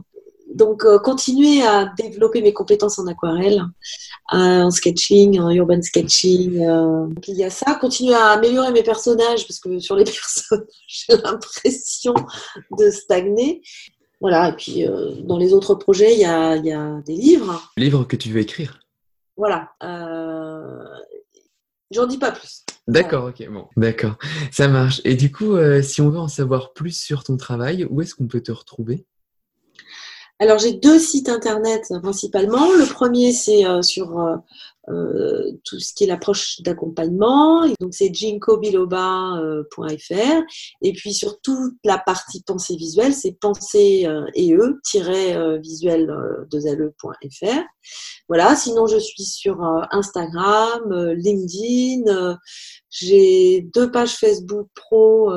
donc, 0.58 0.86
euh, 0.86 0.98
continuer 0.98 1.62
à 1.62 1.94
développer 1.98 2.42
mes 2.42 2.52
compétences 2.52 2.98
en 2.98 3.06
aquarelle, 3.06 3.64
euh, 4.34 4.64
en 4.64 4.72
sketching, 4.72 5.40
en 5.40 5.52
urban 5.52 5.82
sketching. 5.84 6.66
Euh. 6.66 7.08
il 7.28 7.36
y 7.36 7.44
a 7.44 7.52
ça, 7.52 7.76
continuer 7.76 8.16
à 8.16 8.30
améliorer 8.30 8.72
mes 8.72 8.82
personnages, 8.82 9.48
parce 9.48 9.60
que 9.60 9.78
sur 9.80 9.96
les 9.96 10.04
personnages, 10.06 10.66
j'ai 10.88 11.16
l'impression 11.16 12.16
de 12.78 12.90
stagner. 12.90 13.62
Voilà, 14.20 14.50
et 14.50 14.54
puis 14.54 14.84
dans 15.26 15.38
les 15.38 15.54
autres 15.54 15.76
projets, 15.76 16.16
il 16.16 16.20
y 16.22 16.26
a, 16.26 16.56
y 16.56 16.74
a, 16.74 17.02
des 17.06 17.14
livres. 17.14 17.72
Livres 17.78 18.04
que 18.04 18.16
tu 18.16 18.32
veux 18.32 18.40
écrire? 18.40 18.80
Voilà. 19.38 19.70
J'en 21.92 22.08
dis 22.08 22.18
pas 22.18 22.32
plus. 22.32 22.64
D'accord, 22.88 23.26
ok, 23.26 23.48
bon, 23.52 23.68
d'accord, 23.78 24.16
ça 24.50 24.68
marche. 24.68 25.02
Et 25.06 25.14
du 25.14 25.32
coup, 25.32 25.56
si 25.84 26.02
on 26.02 26.10
veut 26.10 26.18
en 26.18 26.28
savoir 26.28 26.74
plus 26.74 27.00
sur 27.00 27.24
ton 27.24 27.38
travail, 27.38 27.86
où 27.92 28.02
est-ce 28.02 28.16
qu'on 28.16 28.28
peut 28.28 28.42
te 28.42 28.52
retrouver? 28.52 29.06
Alors 30.40 30.60
j'ai 30.60 30.74
deux 30.74 31.00
sites 31.00 31.30
internet 31.30 31.92
principalement. 32.02 32.72
Le 32.72 32.86
premier 32.86 33.32
c'est 33.32 33.66
euh, 33.66 33.82
sur 33.82 34.20
euh, 34.20 34.36
euh, 34.90 35.52
tout 35.64 35.80
ce 35.80 35.94
qui 35.94 36.04
est 36.04 36.08
l'approche 36.08 36.62
d'accompagnement. 36.62 37.68
Donc 37.80 37.94
c'est 37.94 38.14
jinkobiloba.fr. 38.14 40.42
Et 40.82 40.94
puis 40.94 41.14
sur 41.14 41.42
toute 41.42 41.74
la 41.84 41.98
partie 41.98 42.44
pensée 42.44 42.76
visuelle, 42.76 43.14
c'est 43.14 43.32
pensée 43.32 44.08
et 44.36 44.54
e 44.54 44.80
visuel 45.60 46.14
de 46.50 46.94
fr 47.32 47.46
Voilà. 48.30 48.56
Sinon, 48.56 48.88
je 48.88 49.00
suis 49.00 49.24
sur 49.24 49.62
Instagram, 49.92 51.14
LinkedIn. 51.16 52.38
J'ai 52.90 53.68
deux 53.74 53.92
pages 53.92 54.16
Facebook 54.16 54.68
pro, 54.74 55.30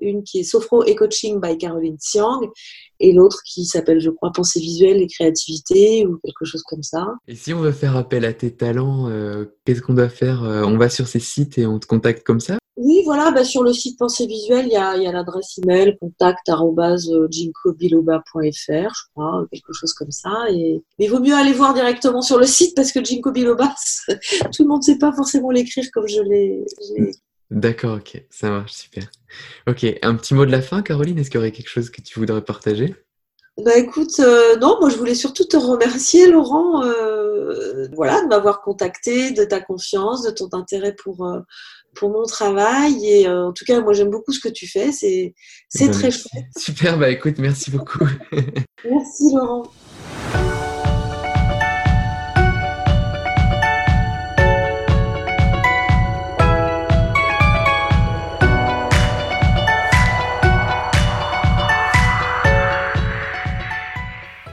une 0.00 0.22
qui 0.22 0.40
est 0.40 0.44
Sofro 0.44 0.84
et 0.84 0.94
Coaching 0.94 1.40
by 1.40 1.58
Caroline 1.58 1.96
Siang 2.00 2.40
et 3.00 3.12
l'autre 3.12 3.42
qui 3.44 3.64
s'appelle, 3.64 4.00
je 4.00 4.10
crois, 4.10 4.32
Pensée 4.32 4.60
visuelle 4.60 5.00
et 5.00 5.06
créativité 5.06 6.06
ou 6.06 6.18
quelque 6.24 6.44
chose 6.44 6.62
comme 6.62 6.82
ça. 6.82 7.06
Et 7.28 7.34
si 7.34 7.52
on 7.52 7.60
veut 7.60 7.72
faire 7.72 7.96
appel 7.96 8.24
à 8.24 8.32
tes 8.32 8.50
talents, 8.50 9.08
euh, 9.08 9.44
qu'est-ce 9.64 9.82
qu'on 9.82 9.94
doit 9.94 10.08
faire 10.08 10.44
euh, 10.44 10.64
On 10.64 10.76
va 10.76 10.88
sur 10.88 11.06
ces 11.06 11.20
sites 11.20 11.58
et 11.58 11.66
on 11.66 11.78
te 11.78 11.86
contacte 11.86 12.24
comme 12.24 12.40
ça? 12.40 12.58
Oui, 12.76 13.00
voilà, 13.06 13.30
bah, 13.30 13.42
sur 13.42 13.62
le 13.62 13.72
site 13.72 13.98
Pensée 13.98 14.26
visuelle, 14.26 14.66
il 14.66 14.72
y 14.72 14.76
a, 14.76 14.98
y 14.98 15.06
a 15.06 15.12
l'adresse 15.12 15.58
email 15.58 15.96
contact.jinkobiloba.fr, 15.98 18.28
je 18.68 19.10
crois, 19.12 19.46
quelque 19.50 19.72
chose 19.72 19.94
comme 19.94 20.10
ça. 20.10 20.44
Et... 20.50 20.82
Mais 20.98 21.06
il 21.06 21.10
vaut 21.10 21.20
mieux 21.20 21.34
aller 21.34 21.54
voir 21.54 21.72
directement 21.72 22.20
sur 22.20 22.38
le 22.38 22.44
site 22.44 22.76
parce 22.76 22.92
que 22.92 23.02
Jinko 23.02 23.32
Biloba, 23.32 23.74
tout 24.08 24.62
le 24.62 24.68
monde 24.68 24.80
ne 24.80 24.84
sait 24.84 24.98
pas 24.98 25.12
forcément 25.12 25.50
l'écrire 25.50 25.86
comme 25.92 26.06
je 26.06 26.20
l'ai 26.20 26.66
D'accord, 27.50 27.98
ok, 27.98 28.24
ça 28.28 28.50
marche, 28.50 28.72
super. 28.72 29.04
Ok, 29.68 29.86
un 30.02 30.16
petit 30.16 30.34
mot 30.34 30.44
de 30.44 30.50
la 30.50 30.60
fin, 30.60 30.82
Caroline, 30.82 31.18
est-ce 31.18 31.30
qu'il 31.30 31.38
y 31.38 31.40
aurait 31.42 31.52
quelque 31.52 31.70
chose 31.70 31.88
que 31.90 32.02
tu 32.02 32.18
voudrais 32.18 32.42
partager? 32.42 32.94
Bah 33.58 33.78
écoute, 33.78 34.20
euh, 34.20 34.56
non, 34.56 34.76
moi 34.80 34.90
je 34.90 34.96
voulais 34.96 35.14
surtout 35.14 35.44
te 35.44 35.56
remercier, 35.56 36.30
Laurent, 36.30 36.84
euh, 36.84 37.88
voilà, 37.94 38.20
de 38.20 38.26
m'avoir 38.26 38.60
contacté, 38.60 39.30
de 39.30 39.44
ta 39.44 39.60
confiance, 39.60 40.24
de 40.24 40.30
ton 40.30 40.50
intérêt 40.52 40.94
pour, 40.94 41.24
euh, 41.24 41.40
pour 41.96 42.10
mon 42.10 42.24
travail. 42.24 43.04
Et 43.04 43.28
en 43.28 43.52
tout 43.52 43.64
cas, 43.64 43.80
moi 43.80 43.92
j'aime 43.92 44.10
beaucoup 44.10 44.32
ce 44.32 44.40
que 44.40 44.48
tu 44.48 44.68
fais, 44.68 44.92
c'est, 44.92 45.34
c'est 45.68 45.90
très 45.90 46.10
chouette. 46.12 46.46
Super, 46.56 46.98
bah 46.98 47.10
écoute, 47.10 47.38
merci 47.38 47.70
beaucoup. 47.70 48.06
merci, 48.84 49.32
Laurent. 49.34 49.64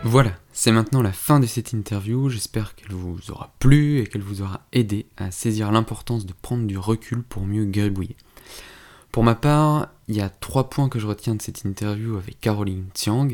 Voilà, 0.05 0.31
c'est 0.63 0.71
maintenant 0.71 1.01
la 1.01 1.11
fin 1.11 1.41
de 1.41 1.45
cette 1.45 1.73
interview. 1.73 2.29
J'espère 2.29 2.75
qu'elle 2.75 2.93
vous 2.93 3.19
aura 3.31 3.53
plu 3.59 3.99
et 3.99 4.07
qu'elle 4.07 4.21
vous 4.21 4.41
aura 4.41 4.61
aidé 4.71 5.07
à 5.17 5.29
saisir 5.29 5.73
l'importance 5.73 6.25
de 6.25 6.31
prendre 6.31 6.65
du 6.65 6.77
recul 6.77 7.21
pour 7.21 7.45
mieux 7.45 7.65
gribouiller. 7.65 8.15
Pour 9.11 9.25
ma 9.25 9.35
part, 9.35 9.89
il 10.07 10.15
y 10.15 10.21
a 10.21 10.29
trois 10.29 10.69
points 10.69 10.87
que 10.87 10.99
je 10.99 11.05
retiens 11.05 11.35
de 11.35 11.41
cette 11.41 11.65
interview 11.65 12.15
avec 12.15 12.39
Caroline 12.39 12.85
Tiang, 12.93 13.27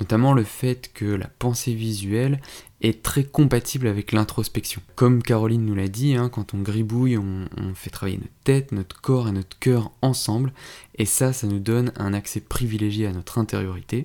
notamment 0.00 0.32
le 0.32 0.42
fait 0.42 0.90
que 0.92 1.04
la 1.04 1.28
pensée 1.28 1.72
visuelle 1.72 2.40
est 2.82 3.02
très 3.02 3.24
compatible 3.24 3.86
avec 3.86 4.12
l'introspection. 4.12 4.82
Comme 4.94 5.22
Caroline 5.22 5.64
nous 5.64 5.74
l'a 5.74 5.88
dit, 5.88 6.14
hein, 6.14 6.28
quand 6.28 6.54
on 6.54 6.58
gribouille, 6.58 7.16
on, 7.16 7.46
fait 7.74 7.90
travailler 7.90 8.18
notre 8.18 8.30
tête, 8.44 8.72
notre 8.72 9.00
corps 9.00 9.28
et 9.28 9.32
notre 9.32 9.58
cœur 9.58 9.90
ensemble, 10.02 10.52
et 10.96 11.06
ça, 11.06 11.32
ça 11.32 11.46
nous 11.46 11.58
donne 11.58 11.92
un 11.96 12.12
accès 12.12 12.40
privilégié 12.40 13.06
à 13.06 13.12
notre 13.12 13.38
intériorité. 13.38 14.04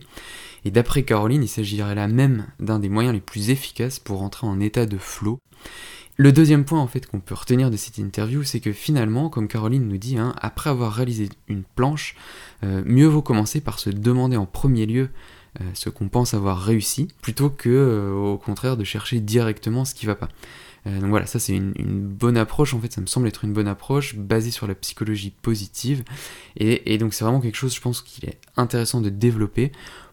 Et 0.65 0.71
d'après 0.71 1.03
Caroline, 1.03 1.43
il 1.43 1.49
s'agirait 1.49 1.95
là 1.95 2.07
même 2.07 2.47
d'un 2.59 2.79
des 2.79 2.89
moyens 2.89 3.13
les 3.13 3.21
plus 3.21 3.49
efficaces 3.49 3.99
pour 3.99 4.19
rentrer 4.19 4.47
en 4.47 4.59
état 4.59 4.85
de 4.85 4.97
flow. 4.97 5.39
Le 6.17 6.31
deuxième 6.31 6.65
point 6.65 6.79
en 6.79 6.87
fait 6.87 7.07
qu'on 7.07 7.19
peut 7.19 7.33
retenir 7.33 7.71
de 7.71 7.77
cette 7.77 7.97
interview, 7.97 8.43
c'est 8.43 8.59
que 8.59 8.73
finalement, 8.73 9.29
comme 9.29 9.47
Caroline 9.47 9.87
nous 9.87 9.97
dit, 9.97 10.17
hein, 10.17 10.35
après 10.39 10.69
avoir 10.69 10.93
réalisé 10.93 11.29
une 11.47 11.63
planche, 11.63 12.15
euh, 12.63 12.83
mieux 12.85 13.07
vaut 13.07 13.21
commencer 13.21 13.59
par 13.59 13.79
se 13.79 13.89
demander 13.89 14.37
en 14.37 14.45
premier 14.45 14.85
lieu 14.85 15.09
ce 15.73 15.89
qu'on 15.89 16.07
pense 16.09 16.33
avoir 16.33 16.59
réussi, 16.59 17.07
plutôt 17.21 17.49
que 17.49 17.69
euh, 17.69 18.13
au 18.13 18.37
contraire 18.37 18.77
de 18.77 18.83
chercher 18.83 19.19
directement 19.19 19.85
ce 19.85 19.93
qui 19.93 20.05
va 20.05 20.15
pas. 20.15 20.29
donc 20.85 21.09
voilà, 21.09 21.25
ça 21.25 21.39
c'est 21.39 21.55
une, 21.55 21.73
bonne 22.07 22.37
approche, 22.37 22.73
en 22.73 22.79
fait 22.79 22.91
ça 22.91 23.01
me 23.01 23.05
semble 23.05 23.27
être 23.27 23.43
une 23.43 23.53
bonne 23.53 23.67
approche 23.67 24.15
basée 24.15 24.51
sur 24.51 24.67
la 24.67 24.75
psychologie 24.75 25.33
positive, 25.41 26.03
et 26.55 26.97
donc 26.97 27.13
c'est 27.13 27.23
vraiment 27.23 27.41
quelque 27.41 27.57
chose 27.57 27.75
je 27.75 27.81
pense 27.81 28.01
qu'il 28.01 28.27
est 28.29 28.39
intéressant 28.57 29.01
de 29.01 29.09
développer 29.09 29.71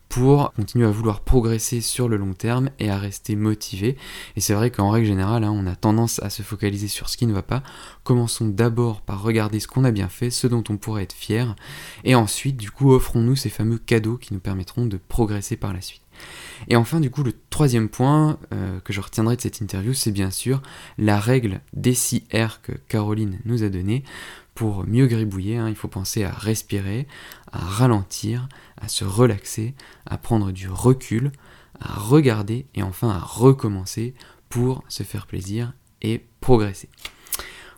pour 0.08 0.52
continuer 0.52 0.86
à 0.86 0.90
vouloir 0.90 1.20
progresser 1.20 1.80
sur 1.80 2.08
le 2.08 2.16
long 2.16 2.32
terme 2.32 2.70
et 2.78 2.90
à 2.90 2.98
rester 2.98 3.36
motivé. 3.36 3.96
Et 4.36 4.40
c'est 4.40 4.54
vrai 4.54 4.70
qu'en 4.70 4.90
règle 4.90 5.06
générale, 5.06 5.44
hein, 5.44 5.52
on 5.54 5.66
a 5.66 5.76
tendance 5.76 6.22
à 6.22 6.30
se 6.30 6.42
focaliser 6.42 6.88
sur 6.88 7.08
ce 7.08 7.16
qui 7.16 7.26
ne 7.26 7.32
va 7.32 7.42
pas. 7.42 7.62
Commençons 8.04 8.48
d'abord 8.48 9.02
par 9.02 9.22
regarder 9.22 9.60
ce 9.60 9.68
qu'on 9.68 9.84
a 9.84 9.90
bien 9.90 10.08
fait, 10.08 10.30
ce 10.30 10.46
dont 10.46 10.64
on 10.68 10.76
pourrait 10.76 11.02
être 11.02 11.12
fier, 11.12 11.56
et 12.04 12.14
ensuite, 12.14 12.56
du 12.56 12.70
coup, 12.70 12.92
offrons-nous 12.92 13.36
ces 13.36 13.50
fameux 13.50 13.78
cadeaux 13.78 14.16
qui 14.16 14.32
nous 14.32 14.40
permettront 14.40 14.86
de 14.86 14.96
progresser 14.96 15.56
par 15.56 15.72
la 15.72 15.80
suite. 15.80 16.02
Et 16.66 16.76
enfin, 16.76 17.00
du 17.00 17.10
coup, 17.10 17.22
le 17.22 17.32
troisième 17.50 17.88
point 17.88 18.38
euh, 18.52 18.80
que 18.80 18.92
je 18.92 19.00
retiendrai 19.00 19.36
de 19.36 19.40
cette 19.40 19.60
interview, 19.60 19.94
c'est 19.94 20.10
bien 20.10 20.30
sûr 20.30 20.62
la 20.96 21.20
règle 21.20 21.60
des 21.72 21.94
6 21.94 22.24
R 22.34 22.60
que 22.62 22.72
Caroline 22.88 23.38
nous 23.44 23.62
a 23.62 23.68
donnée. 23.68 24.04
Pour 24.54 24.84
mieux 24.84 25.06
gribouiller, 25.06 25.56
hein, 25.56 25.68
il 25.68 25.76
faut 25.76 25.86
penser 25.86 26.24
à 26.24 26.32
respirer, 26.32 27.06
à 27.52 27.58
ralentir, 27.58 28.48
à 28.80 28.88
se 28.88 29.04
relaxer, 29.04 29.74
à 30.06 30.18
prendre 30.18 30.52
du 30.52 30.68
recul, 30.68 31.32
à 31.80 31.94
regarder 31.94 32.66
et 32.74 32.82
enfin 32.82 33.10
à 33.10 33.18
recommencer 33.18 34.14
pour 34.48 34.84
se 34.88 35.02
faire 35.02 35.26
plaisir 35.26 35.72
et 36.02 36.24
progresser. 36.40 36.88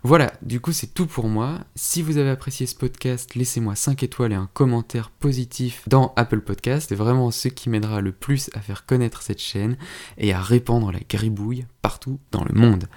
Voilà, 0.02 0.32
du 0.40 0.60
coup 0.60 0.72
c'est 0.72 0.94
tout 0.94 1.04
pour 1.04 1.28
moi. 1.28 1.58
Si 1.74 2.00
vous 2.00 2.16
avez 2.16 2.30
apprécié 2.30 2.66
ce 2.66 2.74
podcast, 2.74 3.34
laissez-moi 3.34 3.74
5 3.74 4.02
étoiles 4.02 4.32
et 4.32 4.36
un 4.36 4.48
commentaire 4.54 5.10
positif 5.10 5.82
dans 5.88 6.14
Apple 6.16 6.40
Podcast. 6.40 6.86
C'est 6.88 6.94
vraiment 6.94 7.30
ce 7.30 7.48
qui 7.48 7.68
m'aidera 7.68 8.00
le 8.00 8.12
plus 8.12 8.48
à 8.54 8.60
faire 8.60 8.86
connaître 8.86 9.20
cette 9.20 9.42
chaîne 9.42 9.76
et 10.16 10.32
à 10.32 10.40
répandre 10.40 10.90
la 10.90 11.00
gribouille 11.00 11.66
partout 11.82 12.18
dans 12.32 12.44
le 12.44 12.58
monde. 12.58 12.88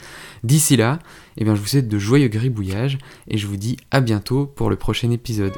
D'ici 0.43 0.77
là, 0.77 0.99
eh 1.35 1.43
bien, 1.43 1.55
je 1.55 1.61
vous 1.61 1.67
souhaite 1.67 1.89
de 1.89 1.99
joyeux 1.99 2.29
gribouillages 2.29 2.97
et 3.27 3.37
je 3.37 3.47
vous 3.47 3.57
dis 3.57 3.75
à 3.91 3.99
bientôt 3.99 4.45
pour 4.45 4.69
le 4.69 4.77
prochain 4.77 5.11
épisode. 5.11 5.53